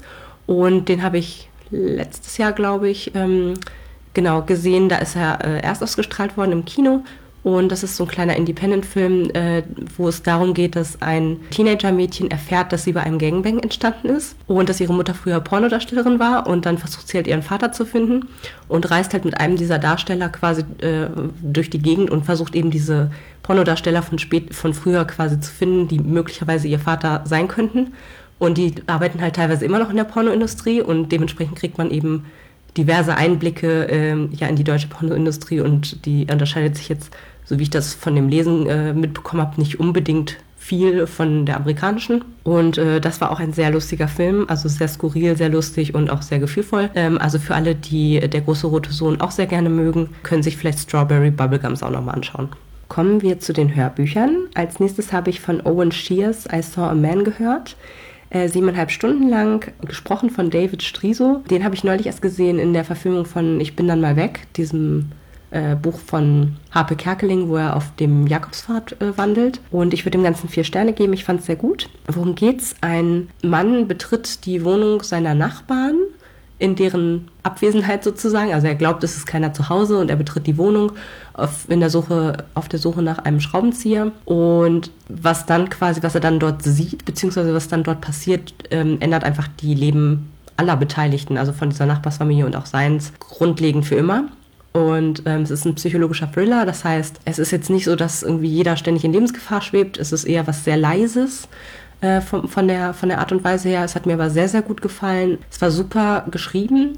und 0.48 0.90
den 0.90 1.04
habe 1.04 1.20
ich 1.20 1.50
letztes 1.70 2.38
Jahr, 2.38 2.52
glaube 2.52 2.90
ich, 2.90 3.14
ähm, 3.16 3.54
genau 4.14 4.42
gesehen. 4.42 4.90
Da 4.90 4.98
ist 4.98 5.16
er 5.16 5.44
äh, 5.46 5.62
erst 5.64 5.84
ausgestrahlt 5.84 6.36
worden 6.38 6.52
im 6.52 6.66
Kino 6.66 7.04
und 7.46 7.72
das 7.72 7.84
ist 7.84 7.96
so 7.96 8.06
ein 8.06 8.10
kleiner 8.10 8.36
Independent-Film, 8.38 9.30
äh, 9.36 9.62
wo 9.98 10.08
es 10.08 10.24
darum 10.24 10.56
geht, 10.56 10.76
dass 10.76 11.00
ein 11.04 11.38
Teenager-Mädchen 11.52 12.32
erfährt, 12.32 12.74
dass 12.74 12.86
sie 12.86 12.92
bei 12.92 13.02
einem 13.02 13.20
Gangbang 13.20 13.60
entstanden 13.60 14.10
ist 14.10 14.36
und 14.48 14.68
dass 14.68 14.82
ihre 14.82 14.96
Mutter 14.96 15.14
früher 15.14 15.40
Pornodarstellerin 15.42 16.18
war 16.18 16.48
und 16.48 16.66
dann 16.66 16.80
versucht 16.80 17.08
sie 17.08 17.18
halt 17.18 17.28
ihren 17.28 17.44
Vater 17.44 17.72
zu 17.72 17.86
finden 17.86 18.30
und 18.68 18.90
reist 18.90 19.14
halt 19.14 19.26
mit 19.26 19.40
einem 19.40 19.58
dieser 19.58 19.78
Darsteller 19.78 20.30
quasi 20.30 20.64
äh, 20.80 21.06
durch 21.44 21.70
die 21.70 21.78
Gegend 21.78 22.10
und 22.10 22.26
versucht 22.26 22.56
eben 22.56 22.72
diese 22.72 23.12
Pornodarsteller 23.44 24.02
von, 24.02 24.18
spät, 24.18 24.56
von 24.56 24.74
früher 24.74 25.06
quasi 25.06 25.40
zu 25.40 25.52
finden, 25.52 25.88
die 25.88 26.00
möglicherweise 26.00 26.68
ihr 26.68 26.80
Vater 26.80 27.22
sein 27.26 27.48
könnten. 27.48 27.94
Und 28.40 28.58
die 28.58 28.74
arbeiten 28.88 29.22
halt 29.22 29.36
teilweise 29.36 29.66
immer 29.66 29.78
noch 29.78 29.92
in 29.92 29.98
der 29.98 30.04
Pornoindustrie 30.06 30.82
und 30.82 31.12
dementsprechend 31.12 31.60
kriegt 31.60 31.78
man 31.78 31.92
eben 31.92 32.26
diverse 32.76 33.16
Einblicke 33.16 33.84
ähm, 33.84 34.30
ja, 34.34 34.48
in 34.48 34.56
die 34.56 34.64
deutsche 34.64 34.88
Pornoindustrie 34.88 35.62
und 35.62 36.06
die 36.08 36.26
unterscheidet 36.30 36.76
sich 36.76 36.90
jetzt 36.90 37.16
so 37.46 37.58
wie 37.58 37.64
ich 37.64 37.70
das 37.70 37.94
von 37.94 38.16
dem 38.16 38.28
Lesen 38.28 38.68
äh, 38.68 38.94
mitbekommen 38.94 39.42
habe, 39.42 39.60
nicht 39.62 39.80
unbedingt 39.80 40.38
viel 40.58 41.06
von 41.06 41.46
der 41.46 41.58
amerikanischen. 41.58 42.26
Und 42.44 42.80
äh, 42.80 43.00
das 43.00 43.22
war 43.22 43.32
auch 43.32 43.40
ein 43.40 43.54
sehr 43.54 43.70
lustiger 43.72 44.08
Film, 44.08 44.46
also 44.48 44.68
sehr 44.68 44.88
skurril, 44.88 45.38
sehr 45.38 45.50
lustig 45.50 45.94
und 45.94 46.10
auch 46.10 46.24
sehr 46.24 46.40
gefühlvoll. 46.40 46.90
Ähm, 46.96 47.20
also 47.20 47.38
für 47.38 47.54
alle, 47.54 47.76
die 47.76 48.20
der 48.20 48.42
große 48.42 48.66
rote 48.66 48.92
Sohn 48.92 49.22
auch 49.22 49.32
sehr 49.32 49.46
gerne 49.46 49.70
mögen, 49.70 50.10
können 50.24 50.42
sich 50.42 50.58
vielleicht 50.58 50.80
Strawberry 50.80 51.30
Bubblegums 51.30 51.84
auch 51.84 51.92
nochmal 51.92 52.16
anschauen. 52.16 52.50
Kommen 52.88 53.22
wir 53.22 53.40
zu 53.40 53.54
den 53.54 53.76
Hörbüchern. 53.76 54.48
Als 54.56 54.80
nächstes 54.80 55.14
habe 55.14 55.30
ich 55.30 55.40
von 55.40 55.62
Owen 55.66 55.92
Shears 55.92 56.48
I 56.52 56.62
Saw 56.64 56.90
a 56.90 56.96
Man 56.96 57.24
gehört. 57.24 57.76
äh, 58.30 58.48
siebeneinhalb 58.50 58.92
Stunden 58.92 59.30
lang, 59.30 59.72
gesprochen 59.82 60.30
von 60.30 60.50
David 60.50 60.84
Striso. 60.84 61.44
Den 61.50 61.64
habe 61.64 61.76
ich 61.76 61.84
neulich 61.84 62.08
erst 62.08 62.22
gesehen 62.22 62.60
in 62.60 62.74
der 62.74 62.84
Verfilmung 62.84 63.26
von 63.26 63.62
Ich 63.62 63.76
bin 63.76 63.88
dann 63.88 64.02
mal 64.02 64.16
weg, 64.16 64.42
diesem 64.58 65.12
äh, 65.52 65.76
Buch 65.76 66.00
von 66.00 66.58
Harpe 66.72 66.96
Kerkeling, 66.96 67.50
wo 67.50 67.58
er 67.58 67.76
auf 67.76 67.96
dem 67.96 68.28
Jakobspfad 68.28 69.02
äh, 69.02 69.18
wandelt. 69.18 69.62
Und 69.72 69.94
ich 69.94 70.06
würde 70.06 70.18
dem 70.18 70.24
Ganzen 70.24 70.50
vier 70.50 70.64
Sterne 70.64 70.94
geben. 70.94 71.14
Ich 71.14 71.24
fand 71.24 71.42
es 71.42 71.46
sehr 71.46 71.56
gut. 71.56 71.90
Worum 72.08 72.36
geht's? 72.36 72.76
Ein 72.82 73.30
Mann 73.42 73.88
betritt 73.88 74.46
die 74.46 74.64
Wohnung 74.64 75.04
seiner 75.04 75.36
Nachbarn 75.36 75.96
in 76.58 76.76
deren 76.76 77.28
Abwesenheit 77.44 78.04
sozusagen. 78.04 78.54
Also 78.54 78.68
er 78.68 78.76
glaubt, 78.76 79.04
es 79.04 79.18
ist 79.18 79.26
keiner 79.26 79.54
zu 79.54 79.68
Hause 79.70 80.00
und 80.00 80.10
er 80.10 80.16
betritt 80.16 80.48
die 80.48 80.58
Wohnung 80.58 80.94
auf, 81.34 81.70
in 81.70 81.82
der 81.82 81.90
Suche, 81.90 82.46
auf 82.54 82.70
der 82.70 82.80
Suche 82.80 83.02
nach 83.02 83.20
einem 83.20 83.42
Schraubenzieher. 83.42 84.12
Und 84.24 84.92
was 85.10 85.46
dann 85.46 85.70
quasi, 85.70 86.02
was 86.02 86.16
er 86.16 86.22
dann 86.22 86.40
dort 86.40 86.64
sieht, 86.64 87.04
beziehungsweise 87.04 87.54
was 87.54 87.68
dann 87.68 87.84
dort 87.84 88.02
passiert, 88.02 88.54
ähm, 88.72 88.98
ändert 89.02 89.26
einfach 89.26 89.48
die 89.60 89.74
Leben 89.74 90.32
aller 90.58 90.78
Beteiligten, 90.78 91.38
also 91.38 91.52
von 91.52 91.70
dieser 91.70 91.86
Nachbarsfamilie 91.86 92.46
und 92.46 92.56
auch 92.56 92.66
seins, 92.66 93.12
grundlegend 93.20 93.86
für 93.86 93.96
immer. 93.96 94.30
Und 94.76 95.24
ähm, 95.26 95.44
es 95.44 95.52
ist 95.52 95.64
ein 95.64 95.76
psychologischer 95.76 96.30
Thriller, 96.30 96.66
das 96.66 96.84
heißt, 96.84 97.22
es 97.24 97.40
ist 97.40 97.52
jetzt 97.52 97.70
nicht 97.70 97.86
so, 97.86 97.96
dass 97.96 98.24
irgendwie 98.24 98.50
jeder 98.50 98.76
ständig 98.76 99.06
in 99.06 99.14
Lebensgefahr 99.14 99.62
schwebt, 99.62 99.98
es 99.98 100.12
ist 100.12 100.26
eher 100.26 100.48
was 100.48 100.66
sehr 100.66 100.76
Leises 100.76 101.48
äh, 102.02 102.20
von, 102.20 102.50
von, 102.50 102.68
der, 102.68 102.94
von 102.94 103.08
der 103.08 103.20
Art 103.20 103.32
und 103.32 103.42
Weise 103.46 103.70
her. 103.70 103.86
Es 103.86 103.96
hat 103.96 104.06
mir 104.06 104.16
aber 104.16 104.30
sehr, 104.30 104.50
sehr 104.50 104.62
gut 104.62 104.82
gefallen. 104.82 105.38
Es 105.50 105.62
war 105.62 105.72
super 105.72 106.26
geschrieben, 106.30 106.98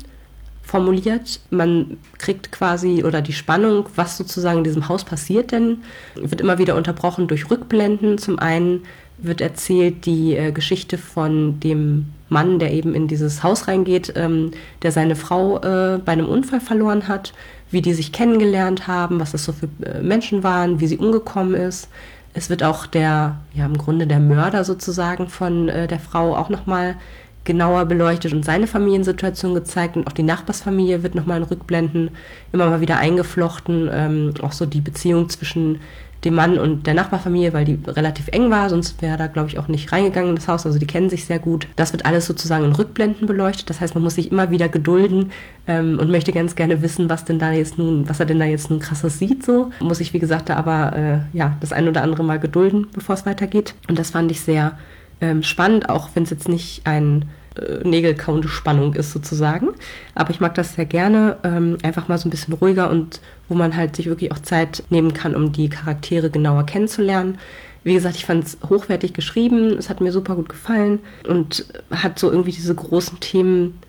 formuliert. 0.64 1.40
Man 1.52 1.98
kriegt 2.18 2.52
quasi, 2.52 3.04
oder 3.04 3.22
die 3.22 3.32
Spannung, 3.34 3.86
was 3.96 4.18
sozusagen 4.18 4.58
in 4.58 4.64
diesem 4.64 4.90
Haus 4.90 5.04
passiert, 5.04 5.52
denn 5.52 5.84
wird 6.16 6.42
immer 6.42 6.58
wieder 6.58 6.76
unterbrochen 6.78 7.28
durch 7.28 7.52
Rückblenden. 7.52 8.18
Zum 8.18 8.40
einen 8.40 8.86
wird 9.20 9.40
erzählt 9.40 10.08
die 10.08 10.36
äh, 10.36 10.52
Geschichte 10.52 10.98
von 10.98 11.60
dem 11.60 12.08
Mann, 12.30 12.60
der 12.60 12.74
eben 12.74 12.94
in 12.94 13.08
dieses 13.08 13.44
Haus 13.44 13.68
reingeht, 13.68 14.14
ähm, 14.16 14.52
der 14.82 14.92
seine 14.92 15.16
Frau 15.16 15.58
äh, 15.58 16.00
bei 16.04 16.12
einem 16.12 16.28
Unfall 16.28 16.60
verloren 16.60 17.08
hat 17.08 17.34
wie 17.72 17.82
die 17.82 17.94
sich 17.94 18.12
kennengelernt 18.12 18.88
haben, 18.88 19.20
was 19.20 19.32
das 19.32 19.46
so 19.46 19.54
für 19.54 19.68
äh, 19.86 20.02
Menschen 20.02 20.44
waren, 20.44 20.80
wie 20.80 20.88
sie 20.88 20.98
umgekommen 20.98 21.54
ist. 21.54 21.90
Es 22.34 22.50
wird 22.50 22.64
auch 22.64 22.86
der, 22.86 23.38
ja 23.54 23.66
im 23.66 23.78
Grunde 23.78 24.08
der 24.08 24.20
Mörder 24.20 24.64
sozusagen 24.64 25.28
von 25.28 25.70
äh, 25.70 25.88
der 25.88 26.00
Frau 26.00 26.36
auch 26.36 26.50
nochmal 26.50 26.96
genauer 27.44 27.86
beleuchtet 27.86 28.34
und 28.34 28.44
seine 28.44 28.68
Familiensituation 28.68 29.54
gezeigt 29.54 29.96
und 29.96 30.06
auch 30.06 30.12
die 30.12 30.24
Nachbarsfamilie 30.24 31.02
wird 31.02 31.16
nochmal 31.16 31.38
in 31.38 31.44
Rückblenden 31.44 32.12
immer 32.52 32.70
mal 32.70 32.82
wieder 32.82 32.98
eingeflochten. 32.98 33.90
Ähm, 33.92 34.34
auch 34.42 34.52
so 34.52 34.66
die 34.66 34.82
Beziehung 34.82 35.30
zwischen 35.30 35.80
dem 36.24 36.34
Mann 36.34 36.58
und 36.58 36.88
der 36.88 36.94
Nachbarfamilie, 36.94 37.54
weil 37.54 37.66
die 37.66 37.80
relativ 37.86 38.28
eng 38.30 38.50
war, 38.50 38.70
sonst 38.70 39.02
wäre 39.02 39.18
da, 39.18 39.28
glaube 39.28 39.50
ich, 39.50 39.60
auch 39.60 39.68
nicht 39.68 39.92
reingegangen 39.92 40.32
in 40.32 40.36
das 40.36 40.48
Haus. 40.48 40.66
Also 40.66 40.80
die 40.80 40.88
kennen 40.88 41.10
sich 41.10 41.26
sehr 41.26 41.40
gut. 41.40 41.68
Das 41.76 41.94
wird 41.94 42.06
alles 42.06 42.26
sozusagen 42.26 42.66
in 42.66 42.72
Rückblenden 42.72 43.28
beleuchtet. 43.28 43.70
Das 43.70 43.82
heißt, 43.82 43.94
man 43.94 44.04
muss 44.04 44.16
sich 44.16 44.32
immer 44.32 44.50
wieder 44.50 44.68
gedulden 44.68 45.32
ähm, 45.68 46.00
und 46.00 46.10
möchte 46.10 46.32
ganz 46.32 46.56
gerne 46.56 46.82
wissen, 46.82 47.10
was 47.10 47.26
denn 47.26 47.40
da 47.40 47.52
jetzt 47.52 47.78
nun, 47.78 48.10
was 48.10 48.20
er 48.20 48.26
denn 48.26 48.40
da 48.40 48.46
jetzt 48.46 48.70
nun 48.70 48.80
krasses 48.80 49.20
sieht. 49.20 49.46
So 49.46 49.72
muss 49.80 50.00
ich, 50.00 50.14
wie 50.14 50.20
gesagt, 50.20 50.50
da 50.50 50.56
aber 50.56 50.96
äh, 50.96 51.38
ja 51.38 51.56
das 51.60 51.72
ein 51.72 51.88
oder 51.88 52.02
andere 52.02 52.24
Mal 52.24 52.40
gedulden, 52.40 52.88
bevor 52.94 53.16
es 53.16 53.26
weitergeht. 53.26 53.76
Und 53.88 54.00
das 54.00 54.12
fand 54.12 54.32
ich 54.32 54.42
sehr 54.42 54.78
ähm, 55.22 55.44
spannend, 55.44 55.90
auch 55.90 56.10
wenn 56.16 56.24
es 56.24 56.30
jetzt 56.30 56.50
nicht 56.50 56.82
ein 56.86 57.26
äh, 57.58 58.48
Spannung 58.48 58.94
ist 58.94 59.12
sozusagen. 59.12 59.70
Aber 60.16 60.32
ich 60.32 60.40
mag 60.40 60.56
das 60.56 60.76
sehr 60.76 60.86
gerne, 60.86 61.38
ähm, 61.44 61.78
einfach 61.84 62.08
mal 62.08 62.18
so 62.18 62.28
ein 62.28 62.32
bisschen 62.32 62.54
ruhiger 62.54 62.90
und 62.90 63.22
wo 63.50 63.56
man 63.56 63.76
halt 63.76 63.96
sich 63.96 64.08
wirklich 64.08 64.32
auch 64.32 64.40
Zeit 64.40 64.84
nehmen 64.90 65.14
kann, 65.14 65.36
um 65.36 65.52
die 65.52 65.70
Charaktere 65.70 66.30
genauer 66.30 66.66
kennenzulernen. 66.66 67.38
Wie 67.84 67.94
gesagt, 67.94 68.16
ich 68.16 68.26
fand 68.26 68.44
es 68.44 68.58
hochwertig 68.68 69.14
geschrieben, 69.14 69.78
es 69.78 69.90
hat 69.90 70.02
mir 70.02 70.12
super 70.12 70.36
gut 70.36 70.50
gefallen 70.50 71.00
und 71.28 71.66
hat 71.92 72.20
so 72.20 72.30
irgendwie 72.30 72.52
diese 72.52 72.76
großen 72.76 73.20
Themen, 73.20 73.80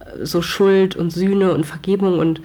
äh, 0.00 0.24
so 0.24 0.42
Schuld 0.42 0.96
und 0.96 1.10
Sühne 1.10 1.52
und 1.52 1.64
Vergebung 1.64 2.18
und 2.18 2.40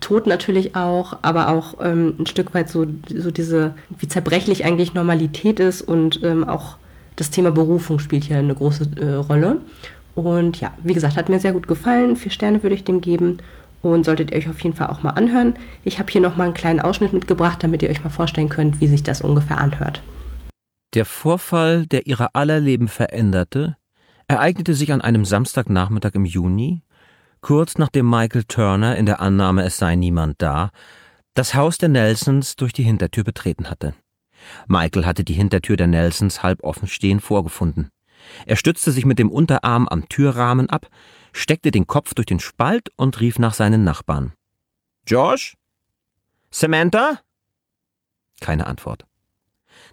Tod 0.00 0.26
natürlich 0.26 0.76
auch, 0.76 1.18
aber 1.22 1.48
auch 1.48 1.74
ähm, 1.82 2.14
ein 2.18 2.26
Stück 2.26 2.54
weit 2.54 2.68
so, 2.68 2.86
so 3.08 3.30
diese, 3.30 3.74
wie 3.98 4.08
zerbrechlich 4.08 4.64
eigentlich 4.64 4.94
Normalität 4.94 5.60
ist 5.60 5.82
und 5.82 6.22
ähm, 6.22 6.48
auch 6.48 6.76
das 7.16 7.30
Thema 7.30 7.50
Berufung 7.50 7.98
spielt 7.98 8.24
hier 8.24 8.38
eine 8.38 8.54
große 8.54 8.90
äh, 8.96 9.14
Rolle. 9.14 9.60
Und 10.14 10.60
ja, 10.60 10.72
wie 10.82 10.94
gesagt, 10.94 11.16
hat 11.16 11.28
mir 11.28 11.40
sehr 11.40 11.52
gut 11.52 11.68
gefallen. 11.68 12.16
Vier 12.16 12.30
Sterne 12.30 12.62
würde 12.62 12.74
ich 12.74 12.84
dem 12.84 13.00
geben 13.00 13.38
und 13.82 14.04
solltet 14.04 14.30
ihr 14.30 14.38
euch 14.38 14.48
auf 14.48 14.60
jeden 14.60 14.76
Fall 14.76 14.88
auch 14.88 15.02
mal 15.02 15.10
anhören. 15.10 15.54
Ich 15.84 15.98
habe 15.98 16.10
hier 16.10 16.20
nochmal 16.20 16.46
einen 16.46 16.54
kleinen 16.54 16.80
Ausschnitt 16.80 17.12
mitgebracht, 17.12 17.62
damit 17.62 17.82
ihr 17.82 17.90
euch 17.90 18.04
mal 18.04 18.10
vorstellen 18.10 18.48
könnt, 18.48 18.80
wie 18.80 18.86
sich 18.86 19.02
das 19.02 19.22
ungefähr 19.22 19.58
anhört. 19.58 20.02
Der 20.94 21.04
Vorfall, 21.04 21.86
der 21.86 22.06
ihre 22.06 22.34
aller 22.34 22.60
Leben 22.60 22.88
veränderte, 22.88 23.76
ereignete 24.28 24.74
sich 24.74 24.92
an 24.92 25.00
einem 25.00 25.24
Samstagnachmittag 25.24 26.14
im 26.14 26.24
Juni, 26.24 26.82
kurz 27.40 27.78
nachdem 27.78 28.08
Michael 28.08 28.44
Turner 28.44 28.96
in 28.96 29.06
der 29.06 29.20
Annahme, 29.20 29.64
es 29.64 29.78
sei 29.78 29.96
niemand 29.96 30.40
da, 30.40 30.70
das 31.34 31.54
Haus 31.54 31.78
der 31.78 31.88
Nelsons 31.88 32.56
durch 32.56 32.74
die 32.74 32.82
Hintertür 32.82 33.24
betreten 33.24 33.70
hatte. 33.70 33.94
Michael 34.66 35.06
hatte 35.06 35.24
die 35.24 35.34
Hintertür 35.34 35.76
der 35.76 35.86
Nelsons 35.86 36.42
halb 36.42 36.62
offen 36.62 36.88
stehen 36.88 37.20
vorgefunden. 37.20 37.90
Er 38.46 38.56
stützte 38.56 38.92
sich 38.92 39.04
mit 39.04 39.18
dem 39.18 39.30
Unterarm 39.30 39.88
am 39.88 40.08
Türrahmen 40.08 40.70
ab, 40.70 40.88
steckte 41.32 41.70
den 41.70 41.86
Kopf 41.86 42.14
durch 42.14 42.26
den 42.26 42.40
Spalt 42.40 42.90
und 42.96 43.20
rief 43.20 43.38
nach 43.38 43.54
seinen 43.54 43.84
Nachbarn. 43.84 44.32
Josh? 45.06 45.56
Samantha? 46.50 47.20
Keine 48.40 48.66
Antwort. 48.66 49.06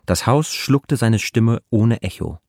Das 0.06 0.28
Haus 0.28 0.54
schluckte 0.54 0.98
seine 0.98 1.20
Stimme 1.20 1.62
ohne 1.70 2.02
Echo. 2.02 2.40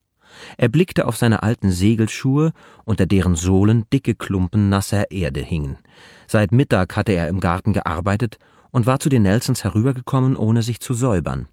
Er 0.57 0.69
blickte 0.69 1.07
auf 1.07 1.17
seine 1.17 1.43
alten 1.43 1.71
Segelschuhe, 1.71 2.53
unter 2.85 3.05
deren 3.05 3.35
Sohlen 3.35 3.85
dicke 3.91 4.15
Klumpen 4.15 4.69
nasser 4.69 5.11
Erde 5.11 5.41
hingen. 5.41 5.77
Seit 6.27 6.51
Mittag 6.51 6.95
hatte 6.95 7.11
er 7.11 7.27
im 7.27 7.39
Garten 7.39 7.73
gearbeitet 7.73 8.37
und 8.71 8.85
war 8.85 8.99
zu 8.99 9.09
den 9.09 9.23
Nelsons 9.23 9.63
herübergekommen, 9.63 10.35
ohne 10.35 10.63
sich 10.63 10.79
zu 10.79 10.93
säubern. 10.93 11.47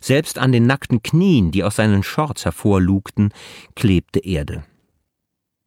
Selbst 0.00 0.38
an 0.38 0.52
den 0.52 0.66
nackten 0.66 1.02
Knien, 1.02 1.50
die 1.50 1.64
aus 1.64 1.76
seinen 1.76 2.02
Shorts 2.02 2.44
hervorlugten, 2.44 3.32
klebte 3.74 4.20
Erde. 4.20 4.64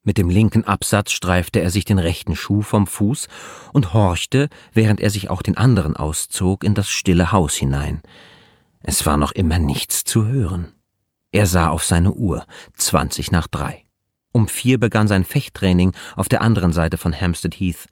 Mit 0.05 0.17
dem 0.17 0.29
linken 0.29 0.65
Absatz 0.65 1.11
streifte 1.11 1.61
er 1.61 1.69
sich 1.69 1.85
den 1.85 1.97
rechten 1.97 2.35
Schuh 2.35 2.61
vom 2.61 2.87
Fuß 2.87 3.29
und 3.71 3.93
horchte, 3.93 4.49
während 4.73 4.99
er 4.99 5.09
sich 5.09 5.29
auch 5.29 5.41
den 5.41 5.55
anderen 5.55 5.95
auszog, 5.95 6.63
in 6.63 6.73
das 6.73 6.89
stille 6.89 7.31
Haus 7.31 7.55
hinein. 7.55 8.01
Es 8.81 9.05
war 9.05 9.15
noch 9.15 9.31
immer 9.31 9.59
nichts 9.59 10.03
zu 10.03 10.27
hören. 10.27 10.73
Er 11.31 11.47
sah 11.47 11.69
auf 11.69 11.85
seine 11.85 12.11
Uhr, 12.11 12.45
zwanzig 12.75 13.31
nach 13.31 13.47
drei. 13.47 13.85
Um 14.33 14.47
vier 14.47 14.77
begann 14.77 15.07
sein 15.07 15.23
Fechttraining 15.23 15.93
auf 16.15 16.27
der 16.27 16.41
anderen 16.41 16.73
Seite 16.73 16.97
von 16.97 17.13
Hampstead 17.13 17.55
Heath. 17.55 17.87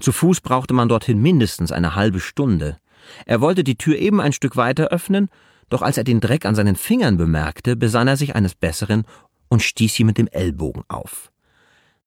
Zu 0.00 0.10
Fuß 0.10 0.40
brauchte 0.40 0.74
man 0.74 0.88
dorthin 0.88 1.22
mindestens 1.22 1.70
eine 1.70 1.94
halbe 1.94 2.18
Stunde. 2.18 2.78
Er 3.26 3.40
wollte 3.40 3.62
die 3.62 3.76
Tür 3.76 3.96
eben 3.96 4.20
ein 4.20 4.32
Stück 4.32 4.56
weiter 4.56 4.88
öffnen, 4.88 5.28
doch 5.68 5.82
als 5.82 5.98
er 5.98 6.04
den 6.04 6.20
Dreck 6.20 6.44
an 6.46 6.54
seinen 6.54 6.76
Fingern 6.76 7.16
bemerkte, 7.16 7.76
besann 7.76 8.08
er 8.08 8.16
sich 8.16 8.34
eines 8.34 8.54
Besseren 8.54 9.04
und 9.48 9.62
stieß 9.62 9.94
sie 9.94 10.04
mit 10.04 10.18
dem 10.18 10.28
Ellbogen 10.28 10.84
auf. 10.88 11.30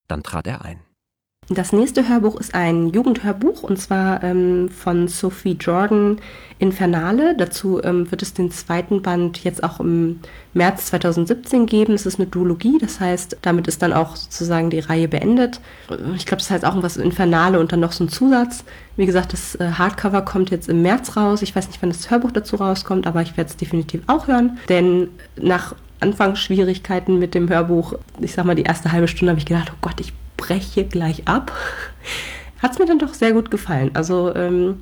Dann 0.06 0.22
trat 0.22 0.46
er 0.46 0.62
ein. 0.62 0.80
Das 1.50 1.72
nächste 1.72 2.06
Hörbuch 2.06 2.38
ist 2.38 2.54
ein 2.54 2.88
Jugendhörbuch 2.88 3.62
und 3.62 3.80
zwar 3.80 4.22
ähm, 4.22 4.68
von 4.68 5.08
Sophie 5.08 5.56
Jordan 5.58 6.18
Infernale. 6.58 7.34
Dazu 7.34 7.82
ähm, 7.82 8.10
wird 8.10 8.20
es 8.20 8.34
den 8.34 8.50
zweiten 8.50 9.00
Band 9.00 9.42
jetzt 9.44 9.64
auch 9.64 9.80
im 9.80 10.20
März 10.52 10.86
2017 10.86 11.64
geben. 11.64 11.94
Es 11.94 12.04
ist 12.04 12.20
eine 12.20 12.28
Duologie, 12.28 12.76
das 12.78 13.00
heißt, 13.00 13.38
damit 13.40 13.66
ist 13.66 13.80
dann 13.80 13.94
auch 13.94 14.16
sozusagen 14.16 14.68
die 14.68 14.80
Reihe 14.80 15.08
beendet. 15.08 15.60
Ich 16.16 16.26
glaube, 16.26 16.42
das 16.42 16.50
heißt 16.50 16.66
auch 16.66 16.72
irgendwas 16.72 16.98
Infernale 16.98 17.58
und 17.58 17.72
dann 17.72 17.80
noch 17.80 17.92
so 17.92 18.04
ein 18.04 18.10
Zusatz. 18.10 18.64
Wie 18.96 19.06
gesagt, 19.06 19.32
das 19.32 19.54
äh, 19.54 19.70
Hardcover 19.70 20.20
kommt 20.20 20.50
jetzt 20.50 20.68
im 20.68 20.82
März 20.82 21.16
raus. 21.16 21.40
Ich 21.40 21.56
weiß 21.56 21.68
nicht, 21.68 21.80
wann 21.80 21.88
das 21.88 22.10
Hörbuch 22.10 22.30
dazu 22.30 22.56
rauskommt, 22.56 23.06
aber 23.06 23.22
ich 23.22 23.38
werde 23.38 23.48
es 23.48 23.56
definitiv 23.56 24.02
auch 24.06 24.28
hören, 24.28 24.58
denn 24.68 25.08
nach 25.40 25.74
Anfangsschwierigkeiten 26.00 27.18
mit 27.18 27.34
dem 27.34 27.48
Hörbuch, 27.48 27.94
ich 28.20 28.34
sag 28.34 28.44
mal, 28.44 28.54
die 28.54 28.64
erste 28.64 28.92
halbe 28.92 29.08
Stunde 29.08 29.30
habe 29.30 29.40
ich 29.40 29.46
gedacht, 29.46 29.72
oh 29.72 29.78
Gott, 29.80 29.98
ich 29.98 30.12
breche 30.38 30.84
gleich 30.84 31.28
ab. 31.28 31.52
Hat 32.62 32.72
es 32.72 32.78
mir 32.78 32.86
dann 32.86 32.98
doch 32.98 33.12
sehr 33.12 33.32
gut 33.32 33.50
gefallen. 33.50 33.90
Also 33.92 34.34
ähm, 34.34 34.80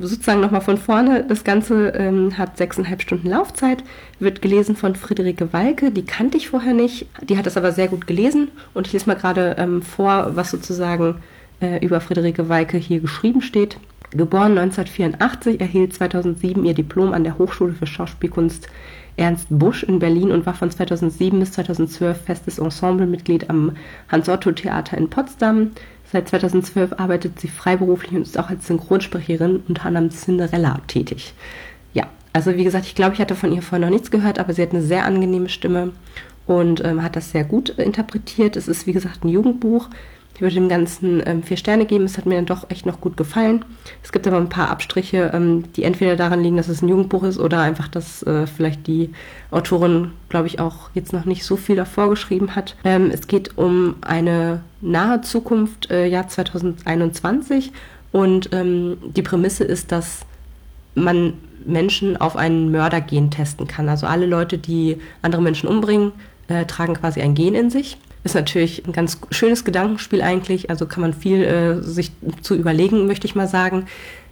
sozusagen 0.00 0.40
nochmal 0.40 0.62
von 0.62 0.78
vorne, 0.78 1.24
das 1.28 1.44
Ganze 1.44 1.90
ähm, 1.90 2.36
hat 2.38 2.56
sechseinhalb 2.56 3.02
Stunden 3.02 3.28
Laufzeit, 3.28 3.84
wird 4.18 4.42
gelesen 4.42 4.76
von 4.76 4.96
Friederike 4.96 5.52
Walke, 5.52 5.90
die 5.90 6.04
kannte 6.04 6.38
ich 6.38 6.48
vorher 6.48 6.74
nicht, 6.74 7.06
die 7.22 7.36
hat 7.36 7.46
es 7.46 7.56
aber 7.56 7.72
sehr 7.72 7.88
gut 7.88 8.06
gelesen 8.06 8.48
und 8.74 8.86
ich 8.86 8.92
lese 8.92 9.06
mal 9.06 9.16
gerade 9.16 9.56
ähm, 9.58 9.82
vor, 9.82 10.32
was 10.34 10.50
sozusagen 10.50 11.16
äh, 11.60 11.84
über 11.84 12.00
Friederike 12.00 12.48
Walke 12.48 12.78
hier 12.78 13.00
geschrieben 13.00 13.42
steht. 13.42 13.76
Geboren 14.10 14.58
1984, 14.58 15.60
erhielt 15.60 15.94
2007 15.94 16.64
ihr 16.64 16.74
Diplom 16.74 17.12
an 17.12 17.22
der 17.22 17.38
Hochschule 17.38 17.74
für 17.74 17.86
Schauspielkunst 17.86 18.68
Ernst 19.20 19.48
Busch 19.50 19.82
in 19.82 19.98
Berlin 19.98 20.32
und 20.32 20.46
war 20.46 20.54
von 20.54 20.70
2007 20.70 21.38
bis 21.38 21.52
2012 21.52 22.22
festes 22.22 22.58
Ensemblemitglied 22.58 23.50
am 23.50 23.72
Hans-Otto-Theater 24.08 24.96
in 24.96 25.10
Potsdam. 25.10 25.72
Seit 26.10 26.30
2012 26.30 26.94
arbeitet 26.98 27.38
sie 27.38 27.48
freiberuflich 27.48 28.12
und 28.12 28.22
ist 28.22 28.38
auch 28.38 28.48
als 28.48 28.66
Synchronsprecherin 28.66 29.62
unter 29.68 29.84
anderem 29.84 30.10
Cinderella 30.10 30.80
tätig. 30.86 31.34
Ja, 31.92 32.06
also 32.32 32.56
wie 32.56 32.64
gesagt, 32.64 32.86
ich 32.86 32.94
glaube, 32.94 33.12
ich 33.12 33.20
hatte 33.20 33.36
von 33.36 33.52
ihr 33.52 33.60
vorher 33.60 33.86
noch 33.86 33.94
nichts 33.94 34.10
gehört, 34.10 34.38
aber 34.38 34.54
sie 34.54 34.62
hat 34.62 34.70
eine 34.70 34.82
sehr 34.82 35.04
angenehme 35.04 35.50
Stimme 35.50 35.92
und 36.46 36.82
ähm, 36.82 37.02
hat 37.02 37.14
das 37.14 37.30
sehr 37.30 37.44
gut 37.44 37.68
interpretiert. 37.68 38.56
Es 38.56 38.68
ist, 38.68 38.86
wie 38.86 38.94
gesagt, 38.94 39.22
ein 39.22 39.28
Jugendbuch. 39.28 39.90
Ich 40.40 40.42
würde 40.42 40.54
dem 40.54 40.70
Ganzen 40.70 41.22
ähm, 41.26 41.42
vier 41.42 41.58
Sterne 41.58 41.84
geben. 41.84 42.06
Es 42.06 42.16
hat 42.16 42.24
mir 42.24 42.36
dann 42.36 42.46
doch 42.46 42.70
echt 42.70 42.86
noch 42.86 43.02
gut 43.02 43.18
gefallen. 43.18 43.62
Es 44.02 44.10
gibt 44.10 44.26
aber 44.26 44.38
ein 44.38 44.48
paar 44.48 44.70
Abstriche, 44.70 45.32
ähm, 45.34 45.70
die 45.74 45.82
entweder 45.84 46.16
daran 46.16 46.42
liegen, 46.42 46.56
dass 46.56 46.68
es 46.68 46.80
ein 46.80 46.88
Jugendbuch 46.88 47.24
ist 47.24 47.38
oder 47.38 47.60
einfach, 47.60 47.88
dass 47.88 48.22
äh, 48.22 48.46
vielleicht 48.46 48.86
die 48.86 49.10
Autorin, 49.50 50.12
glaube 50.30 50.46
ich, 50.46 50.58
auch 50.58 50.88
jetzt 50.94 51.12
noch 51.12 51.26
nicht 51.26 51.44
so 51.44 51.56
viel 51.56 51.76
davor 51.76 52.08
geschrieben 52.08 52.56
hat. 52.56 52.74
Ähm, 52.84 53.10
es 53.12 53.26
geht 53.26 53.58
um 53.58 53.96
eine 54.00 54.62
nahe 54.80 55.20
Zukunft, 55.20 55.90
äh, 55.90 56.06
Jahr 56.06 56.26
2021. 56.26 57.70
Und 58.10 58.48
ähm, 58.54 58.96
die 59.14 59.20
Prämisse 59.20 59.64
ist, 59.64 59.92
dass 59.92 60.20
man 60.94 61.34
Menschen 61.66 62.16
auf 62.16 62.36
einen 62.36 62.70
Mördergen 62.70 63.30
testen 63.30 63.66
kann. 63.66 63.90
Also 63.90 64.06
alle 64.06 64.24
Leute, 64.24 64.56
die 64.56 64.96
andere 65.20 65.42
Menschen 65.42 65.68
umbringen, 65.68 66.12
äh, 66.48 66.64
tragen 66.64 66.94
quasi 66.94 67.20
ein 67.20 67.34
Gen 67.34 67.54
in 67.54 67.68
sich. 67.68 67.98
Ist 68.22 68.34
natürlich 68.34 68.86
ein 68.86 68.92
ganz 68.92 69.18
schönes 69.30 69.64
Gedankenspiel 69.64 70.20
eigentlich, 70.20 70.68
also 70.68 70.86
kann 70.86 71.00
man 71.00 71.14
viel 71.14 71.42
äh, 71.42 71.82
sich 71.82 72.12
zu 72.42 72.54
überlegen, 72.54 73.06
möchte 73.06 73.26
ich 73.26 73.34
mal 73.34 73.48
sagen, 73.48 73.86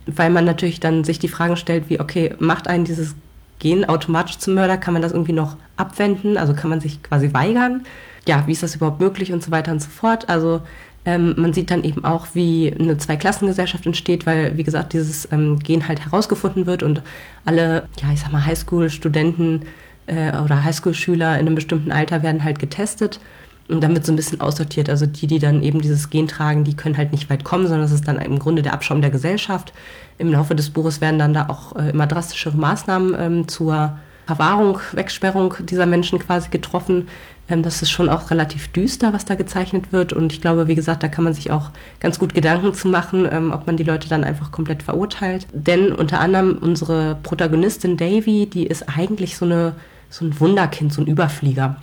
weil 0.06 0.30
man 0.30 0.44
natürlich 0.44 0.80
dann 0.80 1.04
sich 1.04 1.18
die 1.18 1.28
Fragen 1.28 1.56
stellt, 1.56 1.88
wie, 1.88 2.00
okay, 2.00 2.34
macht 2.38 2.68
einen 2.68 2.84
dieses 2.84 3.14
Gen 3.58 3.84
automatisch 3.84 4.38
zum 4.38 4.54
Mörder? 4.54 4.76
Kann 4.76 4.92
man 4.92 5.02
das 5.02 5.12
irgendwie 5.12 5.32
noch 5.32 5.56
abwenden? 5.76 6.36
Also 6.36 6.54
kann 6.54 6.70
man 6.70 6.80
sich 6.80 7.02
quasi 7.02 7.32
weigern? 7.32 7.84
Ja, 8.26 8.44
wie 8.46 8.52
ist 8.52 8.62
das 8.62 8.76
überhaupt 8.76 9.00
möglich 9.00 9.32
und 9.32 9.42
so 9.42 9.50
weiter 9.50 9.72
und 9.72 9.82
so 9.82 9.88
fort? 9.88 10.28
Also 10.28 10.60
ähm, 11.04 11.34
man 11.36 11.52
sieht 11.52 11.70
dann 11.70 11.84
eben 11.84 12.04
auch, 12.04 12.28
wie 12.34 12.74
eine 12.78 12.98
Zweiklassengesellschaft 12.98 13.86
entsteht, 13.86 14.26
weil, 14.26 14.56
wie 14.56 14.64
gesagt, 14.64 14.92
dieses 14.92 15.30
ähm, 15.32 15.58
Gen 15.58 15.88
halt 15.88 16.04
herausgefunden 16.04 16.66
wird 16.66 16.82
und 16.82 17.02
alle, 17.44 17.88
ja, 18.00 18.12
ich 18.12 18.20
sag 18.20 18.32
mal, 18.32 18.44
Highschool-Studenten 18.44 19.62
äh, 20.06 20.36
oder 20.38 20.64
Highschool-Schüler 20.64 21.34
in 21.34 21.46
einem 21.46 21.54
bestimmten 21.54 21.92
Alter 21.92 22.22
werden 22.22 22.44
halt 22.44 22.58
getestet 22.58 23.20
und 23.68 23.82
damit 23.82 24.04
so 24.04 24.12
ein 24.12 24.16
bisschen 24.16 24.40
aussortiert. 24.40 24.88
Also 24.88 25.06
die, 25.06 25.26
die 25.26 25.38
dann 25.38 25.62
eben 25.62 25.80
dieses 25.80 26.10
Gen 26.10 26.26
tragen, 26.26 26.64
die 26.64 26.74
können 26.74 26.96
halt 26.96 27.12
nicht 27.12 27.28
weit 27.30 27.44
kommen, 27.44 27.64
sondern 27.66 27.82
das 27.82 27.92
ist 27.92 28.08
dann 28.08 28.18
im 28.18 28.38
Grunde 28.38 28.62
der 28.62 28.72
Abschaum 28.72 29.00
der 29.00 29.10
Gesellschaft. 29.10 29.72
Im 30.18 30.32
Laufe 30.32 30.54
des 30.54 30.70
Buches 30.70 31.00
werden 31.00 31.18
dann 31.18 31.34
da 31.34 31.48
auch 31.48 31.76
äh, 31.76 31.90
immer 31.90 32.06
drastischere 32.06 32.56
Maßnahmen 32.56 33.14
ähm, 33.18 33.48
zur 33.48 33.98
Verwahrung, 34.26 34.80
Wegsperrung 34.92 35.54
dieser 35.60 35.86
Menschen 35.86 36.18
quasi 36.18 36.50
getroffen. 36.50 37.08
Ähm, 37.48 37.62
das 37.62 37.82
ist 37.82 37.90
schon 37.90 38.08
auch 38.08 38.30
relativ 38.30 38.68
düster, 38.68 39.12
was 39.12 39.24
da 39.24 39.34
gezeichnet 39.34 39.92
wird. 39.92 40.12
Und 40.12 40.32
ich 40.32 40.40
glaube, 40.40 40.66
wie 40.66 40.74
gesagt, 40.74 41.02
da 41.02 41.08
kann 41.08 41.24
man 41.24 41.34
sich 41.34 41.50
auch 41.50 41.70
ganz 42.00 42.18
gut 42.18 42.34
Gedanken 42.34 42.74
zu 42.74 42.88
machen, 42.88 43.28
ähm, 43.30 43.52
ob 43.52 43.66
man 43.66 43.76
die 43.76 43.84
Leute 43.84 44.08
dann 44.08 44.24
einfach 44.24 44.50
komplett 44.50 44.82
verurteilt. 44.82 45.46
Denn 45.52 45.92
unter 45.92 46.20
anderem 46.20 46.58
unsere 46.58 47.16
Protagonistin 47.22 47.96
Davy, 47.96 48.46
die 48.46 48.66
ist 48.66 48.88
eigentlich 48.88 49.36
so 49.36 49.44
eine 49.44 49.74
so 50.10 50.24
ein 50.24 50.40
Wunderkind, 50.40 50.92
so 50.92 51.02
ein 51.02 51.06
Überflieger. 51.06 51.76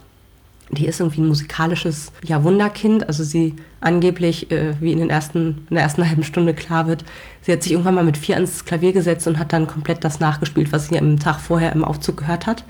Die 0.71 0.87
ist 0.87 0.99
irgendwie 0.99 1.21
ein 1.21 1.27
musikalisches 1.27 2.11
ja, 2.23 2.43
Wunderkind. 2.43 3.07
Also 3.07 3.23
sie 3.23 3.55
angeblich, 3.81 4.51
äh, 4.51 4.73
wie 4.79 4.91
in, 4.91 4.99
den 4.99 5.09
ersten, 5.09 5.65
in 5.69 5.75
der 5.75 5.83
ersten 5.83 6.05
halben 6.09 6.23
Stunde 6.23 6.53
klar 6.53 6.87
wird, 6.87 7.05
sie 7.41 7.51
hat 7.51 7.63
sich 7.63 7.71
irgendwann 7.71 7.95
mal 7.95 8.03
mit 8.03 8.17
vier 8.17 8.35
ans 8.35 8.65
Klavier 8.65 8.93
gesetzt 8.93 9.27
und 9.27 9.37
hat 9.37 9.53
dann 9.53 9.67
komplett 9.67 10.03
das 10.03 10.19
nachgespielt, 10.19 10.71
was 10.71 10.87
sie 10.87 10.97
am 10.97 11.19
Tag 11.19 11.39
vorher 11.39 11.71
im 11.73 11.83
Aufzug 11.83 12.17
gehört 12.17 12.47
hat. 12.47 12.63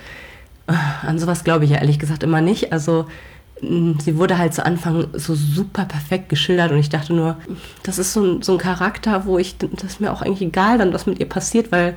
Äh, 0.68 0.74
an 1.08 1.20
sowas 1.20 1.44
glaube 1.44 1.66
ich 1.66 1.72
ja 1.72 1.78
ehrlich 1.78 2.00
gesagt 2.00 2.24
immer 2.24 2.42
nicht. 2.42 2.74
Also 2.74 3.06
sie 3.62 4.18
wurde 4.18 4.38
halt 4.38 4.54
zu 4.54 4.66
Anfang 4.66 5.08
so 5.14 5.34
super 5.34 5.86
perfekt 5.86 6.30
geschildert 6.30 6.72
und 6.72 6.78
ich 6.78 6.90
dachte 6.90 7.14
nur, 7.14 7.38
das 7.84 8.00
ist 8.00 8.14
so 8.14 8.22
ein, 8.22 8.42
so 8.42 8.54
ein 8.54 8.58
Charakter, 8.58 9.26
wo 9.26 9.38
ich, 9.38 9.58
das 9.58 9.84
ist 9.84 10.02
mir 10.02 10.12
auch 10.12 10.22
eigentlich 10.22 10.50
egal 10.50 10.78
dann, 10.78 10.94
was 10.94 11.06
mit 11.06 11.20
ihr 11.20 11.30
passiert, 11.30 11.72
weil 11.72 11.96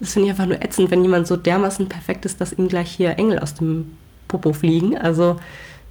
das 0.00 0.12
finde 0.12 0.26
ich 0.26 0.32
einfach 0.32 0.46
nur 0.46 0.62
ätzend, 0.62 0.90
wenn 0.90 1.02
jemand 1.02 1.26
so 1.26 1.36
dermaßen 1.36 1.88
perfekt 1.88 2.24
ist, 2.24 2.40
dass 2.40 2.52
ihm 2.52 2.68
gleich 2.68 2.90
hier 2.90 3.18
Engel 3.18 3.38
aus 3.38 3.54
dem 3.54 3.96
Popo 4.28 4.52
fliegen. 4.52 4.96
Also 4.96 5.36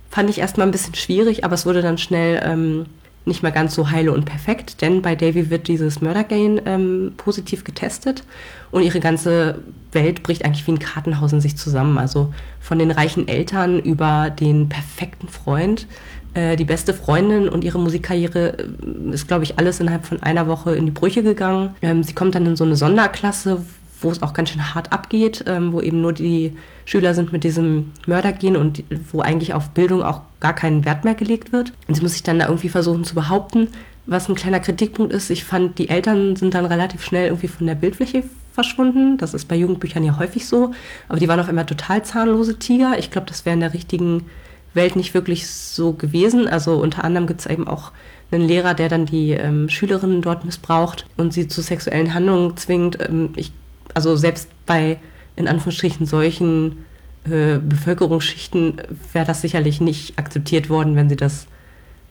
fand 0.10 0.30
ich 0.30 0.40
erstmal 0.40 0.68
ein 0.68 0.72
bisschen 0.72 0.96
schwierig, 0.96 1.44
aber 1.44 1.56
es 1.56 1.66
wurde 1.66 1.82
dann 1.82 1.98
schnell 1.98 2.42
ähm, 2.44 2.86
nicht 3.28 3.44
mehr 3.44 3.52
ganz 3.52 3.76
so 3.76 3.92
heile 3.92 4.14
und 4.14 4.26
perfekt, 4.26 4.82
denn 4.82 5.02
bei 5.02 5.16
Davy 5.16 5.50
wird 5.50 5.68
dieses 5.68 6.02
Murder-Gain 6.02 6.62
ähm, 6.66 7.14
positiv 7.18 7.66
getestet 7.66 8.24
und 8.72 8.84
ihre 8.84 9.00
ganze 9.02 9.60
Welt 9.92 10.24
bricht 10.24 10.46
eigentlich 10.46 10.66
wie 10.66 10.72
ein 10.72 10.80
Kartenhaus 10.80 11.34
in 11.34 11.42
sich 11.42 11.58
zusammen. 11.58 11.98
Also 11.98 12.34
von 12.62 12.80
den 12.80 12.90
reichen 12.90 13.28
Eltern 13.28 13.80
über 13.80 14.30
den 14.30 14.70
perfekten 14.70 15.28
Freund, 15.28 15.88
äh, 16.34 16.56
die 16.56 16.66
beste 16.66 16.94
Freundin 16.94 17.50
und 17.50 17.64
ihre 17.64 17.80
Musikkarriere 17.80 18.58
äh, 18.60 19.14
ist, 19.14 19.28
glaube 19.28 19.44
ich, 19.44 19.60
alles 19.60 19.80
innerhalb 19.80 20.06
von 20.06 20.24
einer 20.24 20.48
Woche 20.48 20.76
in 20.76 20.86
die 20.86 20.92
Brüche 20.92 21.24
gegangen. 21.24 21.76
Ähm, 21.82 22.04
sie 22.04 22.14
kommt 22.14 22.34
dann 22.36 22.46
in 22.46 22.56
so 22.56 22.64
eine 22.64 22.76
Sonderklasse, 22.76 23.62
wo 24.02 24.12
es 24.12 24.22
auch 24.22 24.34
ganz 24.34 24.50
schön 24.50 24.74
hart 24.74 24.92
abgeht, 24.92 25.44
ähm, 25.48 25.74
wo 25.74 25.82
eben 25.82 26.02
nur 26.02 26.14
die 26.14 26.56
Schüler 26.86 27.14
sind 27.14 27.32
mit 27.32 27.44
diesem 27.44 27.92
Mördergehen 28.06 28.56
und 28.56 28.84
wo 29.12 29.22
eigentlich 29.22 29.54
auf 29.54 29.70
Bildung 29.70 30.04
auch 30.04 30.22
gar 30.40 30.54
keinen 30.54 30.86
Wert 30.86 31.04
mehr 31.04 31.16
gelegt 31.16 31.52
wird. 31.52 31.74
Und 31.88 31.96
sie 31.96 32.02
muss 32.02 32.14
sich 32.14 32.24
dann 32.24 32.40
da 32.40 32.48
irgendwie 32.48 32.70
versuchen 32.70 33.04
zu 33.04 33.16
behaupten, 33.16 33.70
was 34.06 34.30
ein 34.30 34.36
kleiner 34.36 34.60
Kritikpunkt 34.60 35.14
ist. 35.14 35.30
Ich 35.30 35.44
fand, 35.44 35.78
die 35.80 35.90
Eltern 35.90 36.36
sind 36.36 36.54
dann 36.54 36.66
relativ 36.66 37.04
schnell 37.04 37.28
irgendwie 37.28 37.48
von 37.48 37.68
der 37.68 37.76
Bildfläche 37.76 38.24
verschwunden. 38.54 39.18
Das 39.18 39.34
ist 39.34 39.48
bei 39.48 39.56
Jugendbüchern 39.56 40.04
ja 40.04 40.18
häufig 40.18 40.48
so. 40.48 40.72
Aber 41.10 41.20
die 41.20 41.28
waren 41.28 41.40
auf 41.40 41.50
einmal 41.50 41.66
total 41.66 42.04
zahnlose 42.04 42.58
Tiger. 42.58 42.98
Ich 42.98 43.12
glaube, 43.12 43.28
das 43.28 43.46
wäre 43.46 43.54
in 43.54 43.60
der 43.60 43.74
richtigen 43.74 44.26
Welt 44.74 44.96
nicht 44.96 45.14
wirklich 45.14 45.48
so 45.48 45.94
gewesen. 45.94 46.48
Also 46.48 46.76
unter 46.76 47.04
anderem 47.04 47.28
gibt 47.28 47.42
es 47.42 47.46
eben 47.46 47.68
auch 47.68 47.92
einen 48.32 48.48
Lehrer, 48.48 48.74
der 48.74 48.90
dann 48.90 49.06
die 49.06 49.32
ähm, 49.32 49.70
Schülerinnen 49.70 50.22
dort 50.22 50.46
missbraucht 50.46 51.06
und 51.18 51.34
sie 51.34 51.48
zu 51.48 51.62
sexuellen 51.62 52.14
Handlungen 52.14 52.58
zwingt. 52.58 52.98
Ähm, 53.02 53.34
ich 53.36 53.52
also 53.94 54.16
selbst 54.16 54.50
bei 54.66 54.98
in 55.36 55.48
Anführungsstrichen 55.48 56.06
solchen 56.06 56.86
äh, 57.26 57.60
Bevölkerungsschichten 57.60 58.82
wäre 59.14 59.26
das 59.26 59.42
sicherlich 59.42 59.82
nicht 59.82 60.18
akzeptiert 60.18 60.70
worden, 60.70 60.96
wenn 60.96 61.10
sie 61.10 61.16
das 61.16 61.48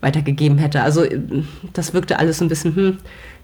weitergegeben 0.00 0.58
hätte. 0.58 0.82
Also 0.82 1.04
äh, 1.04 1.20
das 1.72 1.94
wirkte 1.94 2.18
alles 2.18 2.40
ein 2.40 2.48
bisschen 2.48 2.76
hm, 2.76 2.98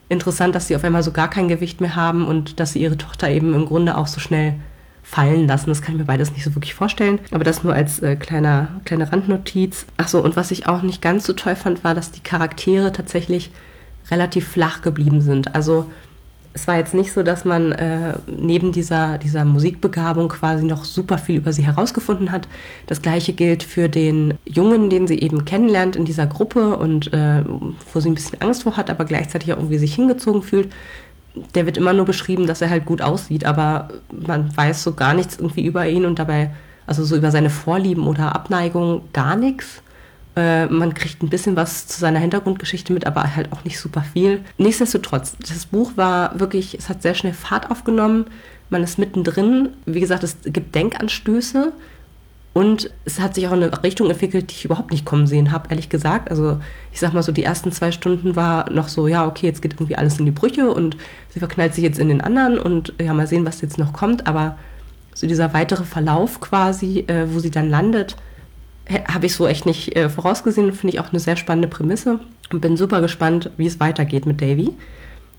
interessant, 0.08 0.54
dass 0.54 0.68
sie 0.68 0.76
auf 0.76 0.84
einmal 0.84 1.02
so 1.02 1.12
gar 1.12 1.30
kein 1.30 1.48
Gewicht 1.48 1.80
mehr 1.80 1.96
haben 1.96 2.26
und 2.26 2.60
dass 2.60 2.72
sie 2.72 2.82
ihre 2.82 2.98
Tochter 2.98 3.30
eben 3.30 3.54
im 3.54 3.66
Grunde 3.66 3.96
auch 3.96 4.06
so 4.06 4.20
schnell 4.20 4.54
fallen 5.02 5.48
lassen. 5.48 5.68
Das 5.68 5.82
kann 5.82 5.94
ich 5.94 6.00
mir 6.00 6.06
beides 6.06 6.32
nicht 6.32 6.44
so 6.44 6.54
wirklich 6.54 6.74
vorstellen. 6.74 7.18
Aber 7.32 7.44
das 7.44 7.64
nur 7.64 7.74
als 7.74 8.00
äh, 8.00 8.16
kleiner, 8.16 8.68
kleine 8.84 9.10
Randnotiz. 9.10 9.86
Achso, 9.96 10.20
und 10.20 10.36
was 10.36 10.50
ich 10.50 10.68
auch 10.68 10.82
nicht 10.82 11.02
ganz 11.02 11.26
so 11.26 11.32
toll 11.32 11.56
fand, 11.56 11.82
war, 11.82 11.94
dass 11.94 12.12
die 12.12 12.20
Charaktere 12.20 12.92
tatsächlich 12.92 13.50
relativ 14.10 14.46
flach 14.48 14.82
geblieben 14.82 15.20
sind. 15.20 15.54
Also 15.54 15.90
es 16.54 16.68
war 16.68 16.76
jetzt 16.76 16.94
nicht 16.94 17.12
so, 17.12 17.22
dass 17.22 17.44
man 17.44 17.72
äh, 17.72 18.14
neben 18.26 18.72
dieser, 18.72 19.18
dieser 19.18 19.44
Musikbegabung 19.44 20.28
quasi 20.28 20.64
noch 20.64 20.84
super 20.84 21.16
viel 21.16 21.36
über 21.36 21.52
sie 21.52 21.64
herausgefunden 21.64 22.30
hat. 22.30 22.46
Das 22.86 23.00
gleiche 23.00 23.32
gilt 23.32 23.62
für 23.62 23.88
den 23.88 24.34
Jungen, 24.44 24.90
den 24.90 25.06
sie 25.06 25.18
eben 25.20 25.44
kennenlernt 25.44 25.96
in 25.96 26.04
dieser 26.04 26.26
Gruppe 26.26 26.76
und 26.76 27.12
äh, 27.12 27.42
wo 27.92 28.00
sie 28.00 28.10
ein 28.10 28.14
bisschen 28.14 28.42
Angst 28.42 28.64
vor 28.64 28.76
hat, 28.76 28.90
aber 28.90 29.04
gleichzeitig 29.04 29.52
auch 29.52 29.58
irgendwie 29.58 29.78
sich 29.78 29.94
hingezogen 29.94 30.42
fühlt. 30.42 30.70
Der 31.54 31.64
wird 31.64 31.78
immer 31.78 31.94
nur 31.94 32.04
beschrieben, 32.04 32.46
dass 32.46 32.60
er 32.60 32.68
halt 32.68 32.84
gut 32.84 33.00
aussieht, 33.00 33.46
aber 33.46 33.88
man 34.10 34.54
weiß 34.54 34.82
so 34.82 34.92
gar 34.92 35.14
nichts 35.14 35.36
irgendwie 35.38 35.64
über 35.64 35.88
ihn 35.88 36.04
und 36.04 36.18
dabei, 36.18 36.50
also 36.86 37.04
so 37.04 37.16
über 37.16 37.30
seine 37.30 37.48
Vorlieben 37.48 38.06
oder 38.06 38.34
Abneigung 38.34 39.02
gar 39.14 39.36
nichts. 39.36 39.82
Äh, 40.34 40.66
man 40.66 40.94
kriegt 40.94 41.22
ein 41.22 41.28
bisschen 41.28 41.56
was 41.56 41.86
zu 41.86 42.00
seiner 42.00 42.18
Hintergrundgeschichte 42.18 42.92
mit, 42.92 43.06
aber 43.06 43.36
halt 43.36 43.52
auch 43.52 43.64
nicht 43.64 43.78
super 43.78 44.02
viel. 44.12 44.40
Nichtsdestotrotz, 44.58 45.36
das 45.38 45.66
Buch 45.66 45.92
war 45.96 46.38
wirklich, 46.38 46.74
es 46.78 46.88
hat 46.88 47.02
sehr 47.02 47.14
schnell 47.14 47.34
Fahrt 47.34 47.70
aufgenommen. 47.70 48.26
Man 48.70 48.82
ist 48.82 48.98
mittendrin. 48.98 49.70
Wie 49.84 50.00
gesagt, 50.00 50.24
es 50.24 50.36
gibt 50.44 50.74
Denkanstöße. 50.74 51.72
Und 52.54 52.90
es 53.06 53.18
hat 53.18 53.34
sich 53.34 53.48
auch 53.48 53.52
in 53.52 53.62
eine 53.62 53.82
Richtung 53.82 54.10
entwickelt, 54.10 54.50
die 54.50 54.54
ich 54.54 54.64
überhaupt 54.66 54.90
nicht 54.90 55.06
kommen 55.06 55.26
sehen 55.26 55.52
habe, 55.52 55.70
ehrlich 55.70 55.88
gesagt. 55.88 56.30
Also 56.30 56.60
ich 56.92 57.00
sag 57.00 57.14
mal 57.14 57.22
so, 57.22 57.32
die 57.32 57.44
ersten 57.44 57.72
zwei 57.72 57.92
Stunden 57.92 58.36
war 58.36 58.70
noch 58.70 58.88
so, 58.88 59.08
ja, 59.08 59.26
okay, 59.26 59.46
jetzt 59.46 59.62
geht 59.62 59.74
irgendwie 59.74 59.96
alles 59.96 60.18
in 60.18 60.26
die 60.26 60.32
Brüche 60.32 60.70
und 60.70 60.98
sie 61.30 61.38
verknallt 61.38 61.74
sich 61.74 61.82
jetzt 61.82 61.98
in 61.98 62.08
den 62.08 62.20
anderen 62.20 62.58
und 62.58 62.92
ja, 63.00 63.14
mal 63.14 63.26
sehen, 63.26 63.46
was 63.46 63.62
jetzt 63.62 63.78
noch 63.78 63.94
kommt. 63.94 64.26
Aber 64.26 64.58
so 65.14 65.26
dieser 65.26 65.54
weitere 65.54 65.84
Verlauf 65.84 66.40
quasi, 66.40 67.04
äh, 67.06 67.26
wo 67.32 67.38
sie 67.38 67.50
dann 67.50 67.70
landet, 67.70 68.16
habe 68.88 69.26
ich 69.26 69.34
so 69.34 69.46
echt 69.46 69.66
nicht 69.66 69.96
äh, 69.96 70.08
vorausgesehen. 70.08 70.72
Finde 70.72 70.94
ich 70.94 71.00
auch 71.00 71.10
eine 71.10 71.20
sehr 71.20 71.36
spannende 71.36 71.68
Prämisse 71.68 72.20
und 72.50 72.60
bin 72.60 72.76
super 72.76 73.00
gespannt, 73.00 73.50
wie 73.56 73.66
es 73.66 73.80
weitergeht 73.80 74.26
mit 74.26 74.40
Davy. 74.40 74.74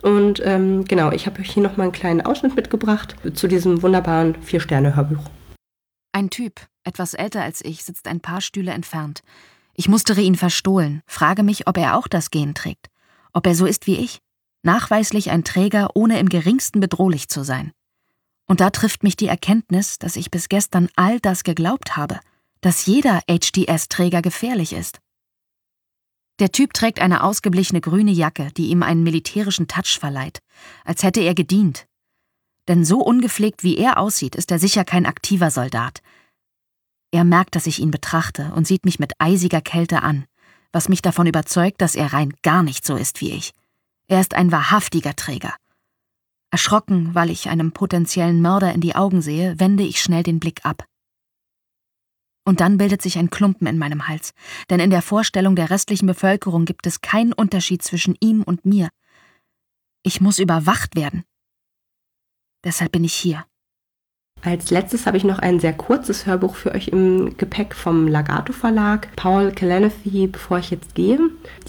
Und 0.01 0.41
ähm, 0.43 0.83
genau, 0.85 1.11
ich 1.11 1.25
habe 1.27 1.39
euch 1.39 1.51
hier 1.51 1.63
nochmal 1.63 1.85
einen 1.85 1.93
kleinen 1.93 2.21
Ausschnitt 2.21 2.55
mitgebracht 2.55 3.15
zu 3.33 3.47
diesem 3.47 3.81
wunderbaren 3.81 4.35
Vier-Sterne-Hörbuch. 4.41 5.23
Ein 6.11 6.29
Typ, 6.29 6.61
etwas 6.83 7.13
älter 7.13 7.41
als 7.41 7.63
ich, 7.63 7.83
sitzt 7.83 8.07
ein 8.07 8.19
paar 8.19 8.41
Stühle 8.41 8.71
entfernt. 8.71 9.23
Ich 9.75 9.87
mustere 9.87 10.21
ihn 10.21 10.35
verstohlen, 10.35 11.01
frage 11.07 11.41
mich, 11.41 11.67
ob 11.67 11.77
er 11.77 11.97
auch 11.97 12.07
das 12.07 12.31
Gen 12.31 12.53
trägt. 12.53 12.87
Ob 13.31 13.47
er 13.47 13.55
so 13.55 13.65
ist 13.65 13.87
wie 13.87 13.95
ich. 13.95 14.19
Nachweislich 14.61 15.31
ein 15.31 15.43
Träger, 15.43 15.91
ohne 15.95 16.19
im 16.19 16.29
geringsten 16.29 16.79
bedrohlich 16.79 17.29
zu 17.29 17.43
sein. 17.43 17.71
Und 18.45 18.59
da 18.59 18.69
trifft 18.69 19.03
mich 19.03 19.15
die 19.15 19.27
Erkenntnis, 19.27 19.99
dass 19.99 20.17
ich 20.17 20.29
bis 20.31 20.49
gestern 20.49 20.89
all 20.95 21.19
das 21.19 21.43
geglaubt 21.43 21.95
habe– 21.95 22.19
dass 22.63 22.85
jeder 22.85 23.21
HDS-Träger 23.29 24.21
gefährlich 24.21 24.71
ist. 24.71 24.99
Der 26.39 26.51
Typ 26.51 26.73
trägt 26.73 26.99
eine 27.01 27.21
ausgeblichene 27.23 27.81
grüne 27.81 28.11
Jacke, 28.11 28.51
die 28.55 28.67
ihm 28.67 28.83
einen 28.83 29.03
militärischen 29.03 29.67
Touch 29.67 29.99
verleiht, 29.99 30.39
als 30.85 31.03
hätte 31.03 31.19
er 31.19 31.35
gedient. 31.35 31.85
Denn 32.69 32.85
so 32.85 33.01
ungepflegt 33.01 33.63
wie 33.63 33.77
er 33.77 33.97
aussieht, 33.97 34.35
ist 34.35 34.49
er 34.49 34.59
sicher 34.59 34.85
kein 34.85 35.05
aktiver 35.05 35.51
Soldat. 35.51 35.99
Er 37.11 37.25
merkt, 37.25 37.55
dass 37.55 37.67
ich 37.67 37.79
ihn 37.79 37.91
betrachte 37.91 38.53
und 38.55 38.65
sieht 38.65 38.85
mich 38.85 38.97
mit 38.97 39.11
eisiger 39.19 39.61
Kälte 39.61 40.01
an, 40.01 40.25
was 40.71 40.87
mich 40.87 41.01
davon 41.01 41.27
überzeugt, 41.27 41.81
dass 41.81 41.95
er 41.95 42.13
rein 42.13 42.33
gar 42.43 42.63
nicht 42.63 42.85
so 42.85 42.95
ist 42.95 43.19
wie 43.19 43.31
ich. 43.31 43.51
Er 44.07 44.21
ist 44.21 44.35
ein 44.35 44.53
wahrhaftiger 44.53 45.17
Träger. 45.17 45.53
Erschrocken, 46.49 47.13
weil 47.13 47.29
ich 47.29 47.49
einem 47.49 47.73
potenziellen 47.73 48.41
Mörder 48.41 48.73
in 48.73 48.81
die 48.81 48.95
Augen 48.95 49.21
sehe, 49.21 49.59
wende 49.59 49.83
ich 49.83 50.01
schnell 50.01 50.23
den 50.23 50.39
Blick 50.39 50.65
ab. 50.65 50.85
Und 52.45 52.59
dann 52.59 52.77
bildet 52.77 53.01
sich 53.01 53.17
ein 53.17 53.29
Klumpen 53.29 53.67
in 53.67 53.77
meinem 53.77 54.07
Hals, 54.07 54.33
denn 54.69 54.79
in 54.79 54.89
der 54.89 55.01
Vorstellung 55.01 55.55
der 55.55 55.69
restlichen 55.69 56.07
Bevölkerung 56.07 56.65
gibt 56.65 56.85
es 56.85 57.01
keinen 57.01 57.33
Unterschied 57.33 57.81
zwischen 57.81 58.15
ihm 58.19 58.43
und 58.43 58.65
mir. 58.65 58.89
Ich 60.03 60.19
muss 60.19 60.39
überwacht 60.39 60.95
werden. 60.95 61.23
Deshalb 62.63 62.91
bin 62.91 63.03
ich 63.03 63.13
hier. 63.13 63.45
Als 64.45 64.71
letztes 64.71 65.05
habe 65.05 65.15
ich 65.15 65.23
noch 65.23 65.39
ein 65.39 65.61
sehr 65.61 65.71
kurzes 65.71 66.25
Hörbuch 66.25 66.55
für 66.55 66.75
euch 66.75 66.89
im 66.89 67.37
Gepäck 67.37 67.73
vom 67.73 68.09
Lagato 68.09 68.51
Verlag. 68.51 69.07
Paul 69.15 69.51
Kalanathy, 69.51 70.27
bevor 70.27 70.59
ich 70.59 70.69
jetzt 70.69 70.95
gehe. 70.95 71.17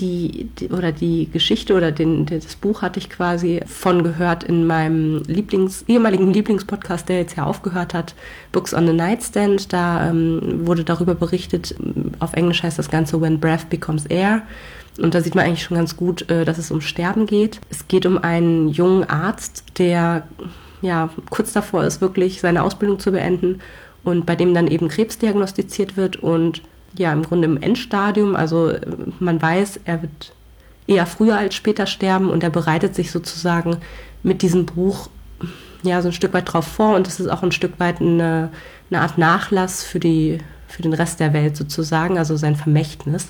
Die, 0.01 0.51
die, 0.59 0.71
oder 0.71 0.91
die 0.91 1.31
Geschichte 1.31 1.75
oder 1.75 1.93
den, 1.93 2.27
das 2.27 2.57
Buch 2.57 2.83
hatte 2.83 2.99
ich 2.99 3.11
quasi 3.11 3.61
von 3.67 4.03
gehört 4.03 4.43
in 4.43 4.67
meinem 4.67 5.23
Lieblings, 5.29 5.85
ehemaligen 5.87 6.33
Lieblingspodcast, 6.33 7.09
der 7.09 7.19
jetzt 7.19 7.37
ja 7.37 7.45
aufgehört 7.45 7.95
hat, 7.95 8.17
Books 8.51 8.75
on 8.75 8.89
the 8.89 8.93
Nightstand. 8.93 9.73
Da 9.73 10.11
ähm, 10.11 10.67
wurde 10.67 10.83
darüber 10.83 11.15
berichtet, 11.15 11.77
auf 12.19 12.33
Englisch 12.33 12.65
heißt 12.65 12.79
das 12.79 12.91
Ganze 12.91 13.21
When 13.21 13.39
Breath 13.39 13.71
Becomes 13.71 14.07
Air. 14.07 14.43
Und 14.99 15.15
da 15.15 15.21
sieht 15.21 15.37
man 15.37 15.45
eigentlich 15.45 15.63
schon 15.63 15.77
ganz 15.77 15.97
gut, 15.97 16.29
äh, 16.29 16.45
dass 16.45 16.59
es 16.59 16.73
um 16.73 16.81
Sterben 16.81 17.27
geht. 17.27 17.61
Es 17.71 17.87
geht 17.87 18.05
um 18.05 18.19
einen 18.19 18.69
jungen 18.69 19.09
Arzt, 19.09 19.65
der 19.79 20.27
ja, 20.83 21.11
kurz 21.31 21.53
davor 21.53 21.85
ist, 21.85 22.01
wirklich 22.01 22.41
seine 22.41 22.63
Ausbildung 22.63 22.99
zu 22.99 23.13
beenden 23.13 23.61
und 24.03 24.27
bei 24.27 24.37
dem 24.37 24.55
dann 24.55 24.67
eben 24.67 24.89
Krebs 24.89 25.19
diagnostiziert 25.19 25.97
wird 25.97 26.17
und 26.17 26.63
ja, 26.97 27.13
im 27.13 27.23
Grunde 27.23 27.47
im 27.47 27.61
Endstadium, 27.61 28.37
also 28.37 28.69
äh, 28.69 28.81
man 29.19 29.41
weiß, 29.41 29.81
er 29.85 30.03
wird 30.03 30.33
eher 30.87 31.07
früher 31.07 31.37
als 31.39 31.55
später 31.55 31.87
sterben 31.87 32.31
und 32.31 32.43
er 32.43 32.51
bereitet 32.51 32.95
sich 32.95 33.11
sozusagen 33.11 33.79
mit 34.23 34.43
diesem 34.43 34.67
Buch 34.67 35.09
ja 35.83 36.01
so 36.03 36.09
ein 36.09 36.13
Stück 36.13 36.35
weit 36.35 36.53
drauf 36.53 36.67
vor 36.67 36.95
und 36.95 37.07
es 37.09 37.21
ist 37.21 37.29
auch 37.29 37.43
ein 37.43 37.53
Stück 37.53 37.81
weit 37.81 38.01
eine, 38.01 38.51
eine 38.91 39.01
Art 39.01 39.19
Nachlass 39.19 39.83
für 39.83 40.01
die 40.01 40.39
für 40.75 40.83
den 40.83 40.93
Rest 40.93 41.21
der 41.21 41.33
Welt 41.33 41.57
sozusagen, 41.57 42.19
also 42.19 42.37
sein 42.37 42.57
Vermächtnis. 42.57 43.29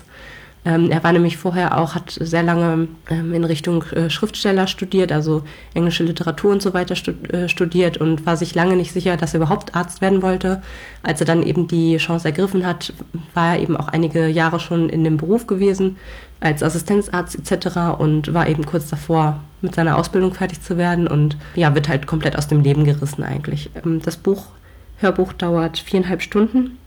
Ähm, 0.65 0.89
er 0.89 1.03
war 1.03 1.11
nämlich 1.13 1.37
vorher 1.37 1.77
auch, 1.77 1.93
hat 1.93 2.17
sehr 2.19 2.41
lange 2.41 2.87
ähm, 3.09 3.33
in 3.33 3.43
Richtung 3.43 3.83
äh, 3.91 4.09
Schriftsteller 4.09 4.65
studiert, 4.65 5.11
also 5.11 5.43
englische 5.75 6.03
Literatur 6.03 6.51
und 6.51 6.61
so 6.61 6.73
weiter 6.73 6.95
stud 6.95 7.31
äh, 7.31 7.47
studiert 7.47 7.97
und 7.97 8.25
war 8.25 8.35
sich 8.35 8.55
lange 8.55 8.75
nicht 8.75 8.91
sicher, 8.91 9.15
dass 9.15 9.35
er 9.35 9.41
überhaupt 9.41 9.75
Arzt 9.75 10.01
werden 10.01 10.23
wollte. 10.23 10.63
Als 11.03 11.19
er 11.19 11.27
dann 11.27 11.43
eben 11.43 11.67
die 11.67 11.97
Chance 11.97 12.27
ergriffen 12.27 12.65
hat, 12.65 12.93
war 13.35 13.53
er 13.55 13.61
eben 13.61 13.77
auch 13.77 13.89
einige 13.89 14.27
Jahre 14.27 14.59
schon 14.59 14.89
in 14.89 15.03
dem 15.03 15.17
Beruf 15.17 15.45
gewesen, 15.45 15.97
als 16.39 16.63
Assistenzarzt 16.63 17.37
etc. 17.37 17.99
und 17.99 18.33
war 18.33 18.49
eben 18.49 18.65
kurz 18.65 18.89
davor, 18.89 19.41
mit 19.61 19.75
seiner 19.75 19.97
Ausbildung 19.97 20.33
fertig 20.33 20.61
zu 20.61 20.77
werden 20.77 21.07
und 21.07 21.37
ja, 21.53 21.75
wird 21.75 21.89
halt 21.89 22.07
komplett 22.07 22.37
aus 22.37 22.47
dem 22.47 22.61
Leben 22.61 22.85
gerissen 22.85 23.23
eigentlich. 23.23 23.69
Ähm, 23.85 24.01
das 24.03 24.17
Buch, 24.17 24.47
Hörbuch 24.97 25.33
dauert 25.33 25.77
viereinhalb 25.77 26.23
Stunden 26.23 26.77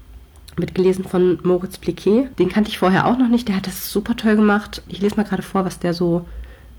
mitgelesen 0.59 1.05
von 1.05 1.38
Moritz 1.42 1.79
Pliquet. 1.79 2.29
Den 2.38 2.49
kannte 2.49 2.71
ich 2.71 2.79
vorher 2.79 3.07
auch 3.07 3.18
noch 3.18 3.29
nicht. 3.29 3.49
Der 3.49 3.57
hat 3.57 3.66
das 3.66 3.90
super 3.90 4.16
toll 4.16 4.37
gemacht. 4.37 4.83
Ich 4.88 5.01
lese 5.01 5.16
mal 5.16 5.25
gerade 5.25 5.42
vor, 5.42 5.64
was 5.64 5.79
der 5.79 5.94
so 5.94 6.27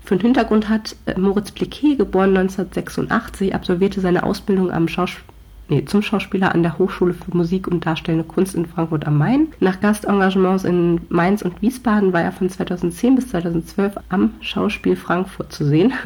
für 0.04 0.14
einen 0.14 0.22
Hintergrund 0.22 0.68
hat. 0.68 0.96
Äh, 1.06 1.18
Moritz 1.18 1.50
Pliquet, 1.52 1.96
geboren 1.96 2.36
1986, 2.36 3.54
absolvierte 3.54 4.00
seine 4.00 4.22
Ausbildung 4.22 4.70
am 4.70 4.88
Schaus 4.88 5.10
nee, 5.68 5.84
zum 5.84 6.02
Schauspieler 6.02 6.54
an 6.54 6.62
der 6.62 6.78
Hochschule 6.78 7.14
für 7.14 7.36
Musik 7.36 7.68
und 7.68 7.86
Darstellende 7.86 8.24
Kunst 8.24 8.54
in 8.54 8.66
Frankfurt 8.66 9.06
am 9.06 9.16
Main. 9.18 9.48
Nach 9.60 9.80
Gastengagements 9.80 10.64
in 10.64 11.00
Mainz 11.08 11.42
und 11.42 11.62
Wiesbaden 11.62 12.12
war 12.12 12.22
er 12.22 12.32
von 12.32 12.50
2010 12.50 13.14
bis 13.14 13.28
2012 13.28 13.94
am 14.08 14.34
Schauspiel 14.40 14.96
Frankfurt 14.96 15.52
zu 15.52 15.64
sehen. 15.64 15.92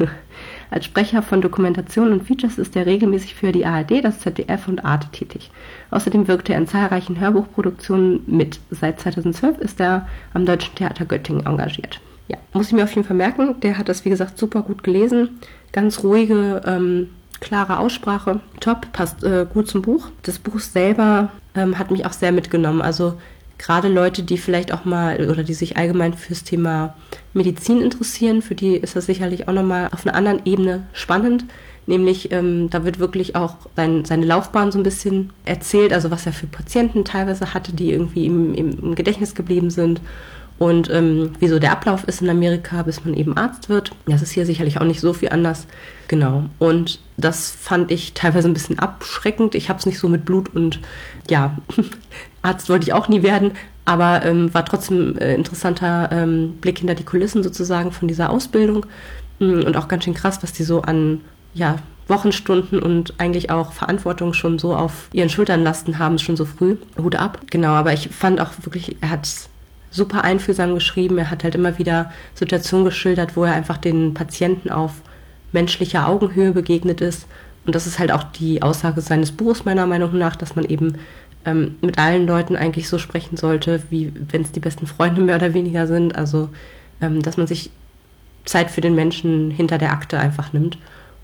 Als 0.69 0.85
Sprecher 0.85 1.21
von 1.21 1.41
Dokumentationen 1.41 2.13
und 2.13 2.23
Features 2.27 2.57
ist 2.57 2.75
er 2.75 2.85
regelmäßig 2.85 3.35
für 3.35 3.51
die 3.51 3.65
ARD, 3.65 4.03
das 4.03 4.19
ZDF 4.19 4.67
und 4.67 4.83
Arte 4.83 5.07
tätig. 5.11 5.51
Außerdem 5.91 6.27
wirkte 6.27 6.53
er 6.53 6.59
in 6.59 6.67
zahlreichen 6.67 7.19
Hörbuchproduktionen 7.19 8.23
mit. 8.27 8.59
Seit 8.71 8.99
2012 8.99 9.59
ist 9.59 9.79
er 9.79 10.07
am 10.33 10.45
Deutschen 10.45 10.75
Theater 10.75 11.05
Göttingen 11.05 11.45
engagiert. 11.45 11.99
Ja, 12.27 12.37
muss 12.53 12.67
ich 12.67 12.73
mir 12.73 12.83
auf 12.83 12.95
jeden 12.95 13.07
Fall 13.07 13.17
merken. 13.17 13.59
Der 13.61 13.77
hat 13.77 13.89
das, 13.89 14.03
wie 14.05 14.09
gesagt, 14.09 14.37
super 14.37 14.63
gut 14.63 14.83
gelesen. 14.83 15.39
Ganz 15.71 16.03
ruhige, 16.03 16.61
ähm, 16.65 17.09
klare 17.39 17.77
Aussprache. 17.77 18.39
Top, 18.59 18.91
passt 18.91 19.23
äh, 19.23 19.45
gut 19.51 19.67
zum 19.67 19.81
Buch. 19.81 20.07
Das 20.23 20.39
Buch 20.39 20.59
selber 20.59 21.29
ähm, 21.53 21.77
hat 21.77 21.91
mich 21.91 22.05
auch 22.05 22.13
sehr 22.13 22.31
mitgenommen. 22.31 22.81
Also 22.81 23.15
gerade 23.57 23.87
Leute, 23.87 24.23
die 24.23 24.37
vielleicht 24.37 24.73
auch 24.73 24.85
mal 24.85 25.29
oder 25.29 25.43
die 25.43 25.53
sich 25.53 25.77
allgemein 25.77 26.13
fürs 26.13 26.43
Thema 26.43 26.95
Medizin 27.33 27.81
interessieren, 27.81 28.41
für 28.41 28.55
die 28.55 28.75
ist 28.75 28.95
das 28.95 29.05
sicherlich 29.05 29.47
auch 29.47 29.53
nochmal 29.53 29.89
auf 29.91 30.05
einer 30.05 30.15
anderen 30.15 30.41
Ebene 30.45 30.87
spannend. 30.93 31.45
Nämlich, 31.87 32.31
ähm, 32.31 32.69
da 32.71 32.83
wird 32.83 32.97
wirklich 32.97 33.35
auch 33.35 33.57
sein, 33.75 34.05
seine 34.05 34.25
Laufbahn 34.25 34.71
so 34.71 34.79
ein 34.79 34.83
bisschen 34.83 35.29
erzählt, 35.45 35.93
also 35.93 36.09
was 36.09 36.25
er 36.25 36.33
für 36.33 36.47
Patienten 36.47 37.05
teilweise 37.05 37.53
hatte, 37.53 37.73
die 37.73 37.91
irgendwie 37.91 38.25
im, 38.25 38.55
im 38.55 38.95
Gedächtnis 38.95 39.35
geblieben 39.35 39.69
sind 39.69 40.01
und 40.57 40.89
ähm, 40.89 41.33
wieso 41.39 41.59
der 41.59 41.73
Ablauf 41.73 42.05
ist 42.05 42.21
in 42.21 42.29
Amerika, 42.29 42.83
bis 42.83 43.03
man 43.03 43.13
eben 43.13 43.35
Arzt 43.35 43.67
wird. 43.67 43.91
Das 44.05 44.21
ist 44.21 44.31
hier 44.31 44.45
sicherlich 44.45 44.79
auch 44.79 44.85
nicht 44.85 45.01
so 45.01 45.11
viel 45.11 45.29
anders. 45.29 45.67
Genau. 46.07 46.45
Und 46.59 46.99
das 47.17 47.51
fand 47.51 47.91
ich 47.91 48.13
teilweise 48.13 48.47
ein 48.47 48.53
bisschen 48.53 48.79
abschreckend. 48.79 49.53
Ich 49.53 49.67
habe 49.69 49.79
es 49.79 49.85
nicht 49.85 49.99
so 49.99 50.07
mit 50.07 50.23
Blut 50.23 50.55
und 50.55 50.79
ja, 51.29 51.57
Arzt 52.41 52.69
wollte 52.69 52.83
ich 52.83 52.93
auch 52.93 53.09
nie 53.09 53.21
werden, 53.21 53.51
aber 53.83 54.23
ähm, 54.23 54.53
war 54.53 54.63
trotzdem 54.63 55.17
äh, 55.17 55.35
interessanter 55.35 56.09
ähm, 56.11 56.53
Blick 56.61 56.79
hinter 56.79 56.95
die 56.95 57.03
Kulissen 57.03 57.43
sozusagen 57.43 57.91
von 57.91 58.07
dieser 58.07 58.29
Ausbildung 58.29 58.85
mm, 59.39 59.63
und 59.63 59.75
auch 59.75 59.89
ganz 59.89 60.05
schön 60.05 60.13
krass, 60.13 60.41
was 60.41 60.53
die 60.53 60.63
so 60.63 60.83
an 60.83 61.21
ja, 61.53 61.79
Wochenstunden 62.07 62.79
und 62.79 63.15
eigentlich 63.19 63.49
auch 63.49 63.73
Verantwortung 63.73 64.33
schon 64.33 64.57
so 64.57 64.75
auf 64.75 65.09
ihren 65.11 65.29
Schultern 65.29 65.63
lasten 65.63 65.99
haben, 65.99 66.17
schon 66.19 66.37
so 66.37 66.45
früh. 66.45 66.77
Hut 66.97 67.15
ab. 67.15 67.41
Genau, 67.49 67.71
aber 67.71 67.93
ich 67.93 68.09
fand 68.09 68.39
auch 68.39 68.51
wirklich, 68.61 68.97
er 69.01 69.09
hat 69.09 69.27
super 69.95 70.23
einfühlsam 70.23 70.73
geschrieben. 70.73 71.17
Er 71.17 71.31
hat 71.31 71.43
halt 71.43 71.55
immer 71.55 71.77
wieder 71.77 72.11
Situationen 72.33 72.85
geschildert, 72.85 73.35
wo 73.35 73.45
er 73.45 73.53
einfach 73.53 73.77
den 73.77 74.13
Patienten 74.13 74.69
auf 74.69 74.91
menschlicher 75.51 76.07
Augenhöhe 76.07 76.51
begegnet 76.51 77.01
ist. 77.01 77.27
Und 77.65 77.73
das 77.73 77.87
ist 77.87 77.97
halt 77.97 78.11
auch 78.11 78.23
die 78.23 78.61
Aussage 78.61 79.01
seines 79.01 79.31
Buches 79.31 79.65
meiner 79.65 79.87
Meinung 79.87 80.17
nach, 80.17 80.35
dass 80.35 80.55
man 80.55 80.65
eben 80.65 80.97
ähm, 81.45 81.75
mit 81.81 81.97
allen 81.97 82.27
Leuten 82.27 82.55
eigentlich 82.55 82.89
so 82.89 82.97
sprechen 82.97 83.37
sollte, 83.37 83.81
wie 83.89 84.11
wenn 84.29 84.41
es 84.41 84.51
die 84.51 84.59
besten 84.59 84.85
Freunde 84.85 85.21
mehr 85.21 85.37
oder 85.37 85.53
weniger 85.53 85.87
sind. 85.87 86.15
Also, 86.15 86.49
ähm, 87.01 87.21
dass 87.21 87.37
man 87.37 87.47
sich 87.47 87.71
Zeit 88.43 88.69
für 88.69 88.81
den 88.81 88.93
Menschen 88.93 89.49
hinter 89.49 89.77
der 89.77 89.91
Akte 89.91 90.19
einfach 90.19 90.53
nimmt. 90.53 90.77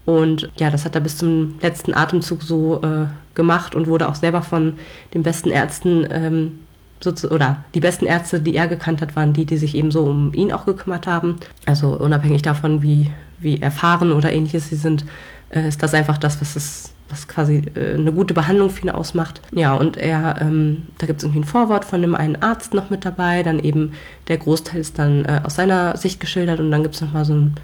Und 0.06 0.50
ja, 0.58 0.72
das 0.72 0.86
hat 0.86 0.96
er 0.96 1.02
bis 1.02 1.18
zum 1.18 1.60
letzten 1.62 1.94
Atemzug 1.94 2.42
so 2.42 2.82
äh, 2.82 3.06
gemacht 3.36 3.76
und 3.76 3.88
wurde 3.88 4.10
auch 4.10 4.16
selber 4.16 4.42
von 4.42 4.80
den 5.14 5.22
besten 5.22 5.52
Ärzten 5.52 6.08
ähm, 6.10 6.60
oder 7.06 7.64
die 7.74 7.80
besten 7.80 8.06
Ärzte, 8.06 8.40
die 8.40 8.56
er 8.56 8.68
gekannt 8.68 9.02
hat, 9.02 9.16
waren 9.16 9.34
die, 9.34 9.46
die 9.46 9.58
sich 9.58 9.76
eben 9.76 9.92
so 9.92 10.04
um 10.04 10.34
ihn 10.34 10.52
auch 10.52 10.66
gekümmert 10.66 11.08
haben. 11.08 11.38
Also 11.66 11.98
unabhängig 11.98 12.42
davon, 12.42 12.82
wie, 12.82 13.12
wie 13.40 13.62
erfahren 13.62 14.12
oder 14.12 14.32
ähnliches 14.32 14.70
sie 14.70 14.76
sind, 14.76 15.06
äh, 15.50 15.68
ist 15.68 15.84
das 15.84 15.94
einfach 15.94 16.18
das, 16.18 16.42
was 16.42 16.56
es 16.56 16.94
was 17.12 17.28
quasi 17.28 17.64
äh, 17.76 17.96
eine 17.96 18.12
gute 18.14 18.34
Behandlung 18.34 18.70
für 18.70 18.84
ihn 18.84 18.90
ausmacht. 18.90 19.42
Ja, 19.54 19.74
und 19.74 19.98
er, 19.98 20.38
ähm, 20.42 20.84
da 20.98 21.06
gibt 21.06 21.20
es 21.20 21.24
irgendwie 21.24 21.42
ein 21.42 21.46
Vorwort 21.46 21.86
von 21.86 22.02
dem 22.02 22.16
einen 22.16 22.42
Arzt 22.42 22.74
noch 22.74 22.90
mit 22.90 23.06
dabei, 23.06 23.44
dann 23.44 23.60
eben 23.60 23.94
der 24.28 24.38
Großteil 24.38 24.80
ist 24.80 24.98
dann 24.98 25.26
äh, 25.26 25.42
aus 25.44 25.56
seiner 25.56 25.98
Sicht 25.98 26.20
geschildert 26.20 26.60
und 26.60 26.72
dann 26.72 26.84
gibt 26.84 26.96
es 26.96 27.02
nochmal 27.02 27.26
so 27.26 27.34
ein 27.34 27.56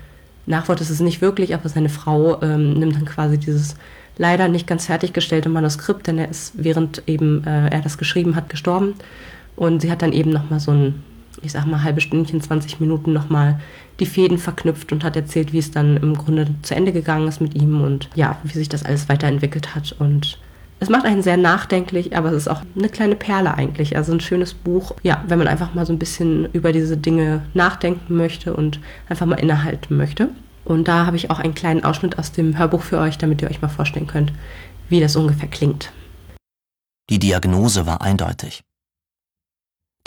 Nachwort, 0.45 0.79
das 0.79 0.89
ist 0.89 1.01
nicht 1.01 1.21
wirklich, 1.21 1.53
aber 1.53 1.67
seine 1.69 1.89
Frau 1.89 2.41
ähm, 2.41 2.73
nimmt 2.73 2.95
dann 2.95 3.05
quasi 3.05 3.37
dieses 3.37 3.75
leider 4.17 4.47
nicht 4.47 4.67
ganz 4.67 4.85
fertiggestellte 4.85 5.49
Manuskript, 5.49 6.07
denn 6.07 6.17
er 6.17 6.29
ist, 6.29 6.53
während 6.55 7.03
eben 7.07 7.43
äh, 7.45 7.69
er 7.69 7.81
das 7.81 7.97
geschrieben 7.97 8.35
hat, 8.35 8.49
gestorben. 8.49 8.95
Und 9.55 9.81
sie 9.81 9.91
hat 9.91 10.01
dann 10.01 10.13
eben 10.13 10.31
nochmal 10.31 10.59
so 10.59 10.71
ein, 10.71 11.03
ich 11.41 11.51
sag 11.51 11.65
mal, 11.65 11.83
halbe 11.83 12.01
Stündchen, 12.01 12.41
20 12.41 12.79
Minuten 12.79 13.13
nochmal 13.13 13.59
die 13.99 14.05
Fäden 14.05 14.37
verknüpft 14.37 14.91
und 14.91 15.03
hat 15.03 15.15
erzählt, 15.15 15.53
wie 15.53 15.57
es 15.57 15.71
dann 15.71 15.97
im 15.97 16.15
Grunde 16.15 16.47
zu 16.61 16.75
Ende 16.75 16.91
gegangen 16.91 17.27
ist 17.27 17.41
mit 17.41 17.55
ihm 17.55 17.81
und 17.81 18.09
ja, 18.15 18.37
wie 18.43 18.53
sich 18.53 18.69
das 18.69 18.83
alles 18.83 19.09
weiterentwickelt 19.09 19.75
hat. 19.75 19.95
Und 19.97 20.39
es 20.79 20.89
macht 20.89 21.05
einen 21.05 21.23
sehr 21.23 21.37
nachdenklich, 21.37 22.15
aber 22.15 22.29
es 22.29 22.37
ist 22.37 22.47
auch 22.47 22.61
eine 22.77 22.89
kleine 22.89 23.15
Perle 23.15 23.55
eigentlich. 23.55 23.97
Also 23.97 24.13
ein 24.13 24.19
schönes 24.19 24.53
Buch, 24.53 24.93
ja, 25.01 25.23
wenn 25.27 25.39
man 25.39 25.47
einfach 25.47 25.73
mal 25.73 25.85
so 25.87 25.93
ein 25.93 25.99
bisschen 25.99 26.47
über 26.53 26.71
diese 26.71 26.97
Dinge 26.97 27.43
nachdenken 27.55 28.15
möchte 28.15 28.53
und 28.53 28.79
einfach 29.09 29.25
mal 29.25 29.39
innehalten 29.39 29.97
möchte. 29.97 30.29
Und 30.67 30.89
da 30.89 31.05
habe 31.05 31.15
ich 31.15 31.31
auch 31.31 31.39
einen 31.39 31.55
kleinen 31.55 31.85
Ausschnitt 31.85 32.19
aus 32.19 32.33
dem 32.33 32.57
Hörbuch 32.57 32.81
für 32.81 32.99
euch, 32.99 33.17
damit 33.17 33.41
ihr 33.41 33.49
euch 33.49 33.61
mal 33.61 33.69
vorstellen 33.69 34.05
könnt, 34.05 34.33
wie 34.89 34.99
das 34.99 35.15
ungefähr 35.15 35.47
klingt. 35.47 35.93
Die 37.09 37.19
Diagnose 37.19 37.85
war 37.85 38.01
eindeutig. 38.01 38.65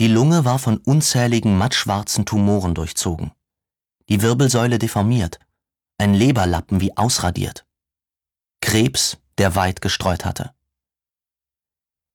Die 0.00 0.06
Lunge 0.08 0.44
war 0.44 0.58
von 0.58 0.76
unzähligen 0.76 1.56
mattschwarzen 1.56 2.26
Tumoren 2.26 2.74
durchzogen, 2.74 3.32
die 4.10 4.20
Wirbelsäule 4.20 4.78
deformiert, 4.78 5.38
ein 5.96 6.12
Leberlappen 6.12 6.82
wie 6.82 6.94
ausradiert. 6.94 7.64
Krebs, 8.60 9.16
der 9.38 9.54
weit 9.54 9.80
gestreut 9.80 10.26
hatte. 10.26 10.52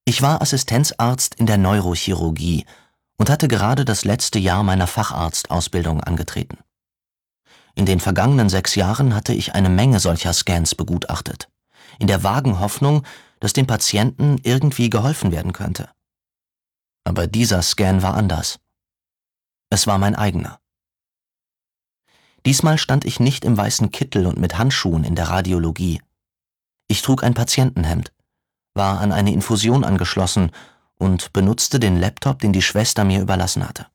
Ich 0.04 0.22
war 0.22 0.40
Assistenzarzt 0.40 1.34
in 1.34 1.46
der 1.46 1.58
Neurochirurgie 1.58 2.64
und 3.16 3.28
hatte 3.28 3.48
gerade 3.48 3.84
das 3.84 4.04
letzte 4.04 4.38
Jahr 4.38 4.62
meiner 4.62 4.86
Facharztausbildung 4.86 6.00
angetreten. 6.00 6.58
In 7.76 7.84
den 7.84 8.00
vergangenen 8.00 8.48
sechs 8.48 8.74
Jahren 8.74 9.14
hatte 9.14 9.34
ich 9.34 9.54
eine 9.54 9.68
Menge 9.68 10.00
solcher 10.00 10.32
Scans 10.32 10.74
begutachtet, 10.74 11.48
in 11.98 12.06
der 12.06 12.24
vagen 12.24 12.58
Hoffnung, 12.58 13.04
dass 13.38 13.52
dem 13.52 13.66
Patienten 13.66 14.38
irgendwie 14.42 14.88
geholfen 14.88 15.30
werden 15.30 15.52
könnte. 15.52 15.90
Aber 17.04 17.26
dieser 17.26 17.62
Scan 17.62 18.00
war 18.00 18.14
anders. 18.14 18.58
Es 19.70 19.86
war 19.86 19.98
mein 19.98 20.16
eigener. 20.16 20.58
Diesmal 22.46 22.78
stand 22.78 23.04
ich 23.04 23.20
nicht 23.20 23.44
im 23.44 23.56
weißen 23.56 23.90
Kittel 23.90 24.26
und 24.26 24.38
mit 24.38 24.56
Handschuhen 24.56 25.04
in 25.04 25.14
der 25.14 25.28
Radiologie. 25.28 26.00
Ich 26.88 27.02
trug 27.02 27.24
ein 27.24 27.34
Patientenhemd, 27.34 28.12
war 28.72 29.00
an 29.00 29.12
eine 29.12 29.32
Infusion 29.32 29.84
angeschlossen 29.84 30.50
und 30.94 31.32
benutzte 31.34 31.78
den 31.78 31.98
Laptop, 32.00 32.38
den 32.38 32.52
die 32.52 32.62
Schwester 32.62 33.04
mir 33.04 33.20
überlassen 33.20 33.68
hatte. 33.68 33.86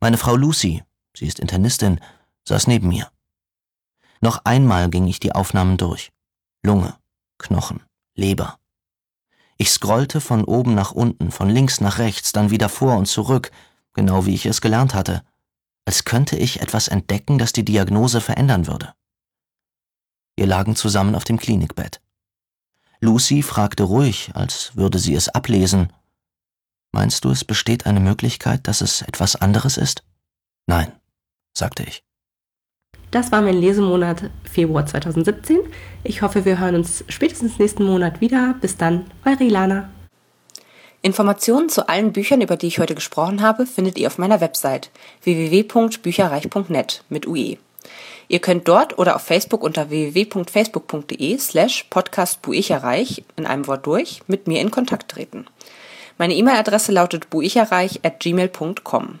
Meine 0.00 0.16
Frau 0.16 0.36
Lucy, 0.36 0.82
sie 1.14 1.26
ist 1.26 1.40
Internistin, 1.40 2.00
saß 2.48 2.66
neben 2.66 2.88
mir. 2.88 3.10
Noch 4.20 4.44
einmal 4.44 4.88
ging 4.90 5.06
ich 5.06 5.20
die 5.20 5.32
Aufnahmen 5.32 5.76
durch. 5.76 6.12
Lunge, 6.62 6.96
Knochen, 7.38 7.82
Leber. 8.14 8.58
Ich 9.56 9.70
scrollte 9.70 10.20
von 10.20 10.44
oben 10.44 10.74
nach 10.74 10.92
unten, 10.92 11.30
von 11.30 11.48
links 11.48 11.80
nach 11.80 11.98
rechts, 11.98 12.32
dann 12.32 12.50
wieder 12.50 12.68
vor 12.68 12.96
und 12.96 13.06
zurück, 13.06 13.50
genau 13.92 14.26
wie 14.26 14.34
ich 14.34 14.46
es 14.46 14.60
gelernt 14.60 14.94
hatte, 14.94 15.22
als 15.84 16.04
könnte 16.04 16.36
ich 16.36 16.60
etwas 16.60 16.88
entdecken, 16.88 17.38
das 17.38 17.52
die 17.52 17.64
Diagnose 17.64 18.20
verändern 18.20 18.66
würde. 18.66 18.94
Wir 20.36 20.46
lagen 20.46 20.74
zusammen 20.74 21.14
auf 21.14 21.24
dem 21.24 21.38
Klinikbett. 21.38 22.00
Lucy 23.00 23.42
fragte 23.42 23.84
ruhig, 23.84 24.30
als 24.34 24.74
würde 24.76 24.98
sie 24.98 25.14
es 25.14 25.28
ablesen. 25.28 25.92
Meinst 26.92 27.24
du, 27.24 27.30
es 27.30 27.44
besteht 27.44 27.86
eine 27.86 28.00
Möglichkeit, 28.00 28.66
dass 28.66 28.80
es 28.80 29.02
etwas 29.02 29.36
anderes 29.36 29.76
ist? 29.76 30.04
Nein, 30.66 30.92
sagte 31.52 31.82
ich. 31.82 32.02
Das 33.14 33.30
war 33.30 33.42
mein 33.42 33.60
Lesemonat 33.60 34.24
Februar 34.42 34.86
2017. 34.86 35.60
Ich 36.02 36.22
hoffe, 36.22 36.44
wir 36.44 36.58
hören 36.58 36.74
uns 36.74 37.04
spätestens 37.08 37.60
nächsten 37.60 37.84
Monat 37.84 38.20
wieder. 38.20 38.56
Bis 38.60 38.76
dann, 38.76 39.04
eure 39.24 39.44
Ilana. 39.44 39.88
Informationen 41.00 41.68
zu 41.68 41.88
allen 41.88 42.12
Büchern, 42.12 42.40
über 42.40 42.56
die 42.56 42.66
ich 42.66 42.80
heute 42.80 42.96
gesprochen 42.96 43.40
habe, 43.40 43.66
findet 43.66 43.98
ihr 43.98 44.08
auf 44.08 44.18
meiner 44.18 44.40
Website 44.40 44.90
www.bücherreich.net 45.22 47.04
mit 47.08 47.28
UE. 47.28 47.58
Ihr 48.26 48.40
könnt 48.40 48.66
dort 48.66 48.98
oder 48.98 49.14
auf 49.14 49.22
Facebook 49.22 49.62
unter 49.62 49.90
www.facebook.de 49.90 51.38
slash 51.38 51.84
podcastbuicherreich 51.90 53.22
in 53.36 53.46
einem 53.46 53.68
Wort 53.68 53.86
durch 53.86 54.22
mit 54.26 54.48
mir 54.48 54.60
in 54.60 54.72
Kontakt 54.72 55.12
treten. 55.12 55.46
Meine 56.18 56.34
E-Mail-Adresse 56.34 56.90
lautet 56.90 57.30
buicherreich 57.30 58.00
at 58.02 58.18
gmail.com. 58.18 59.20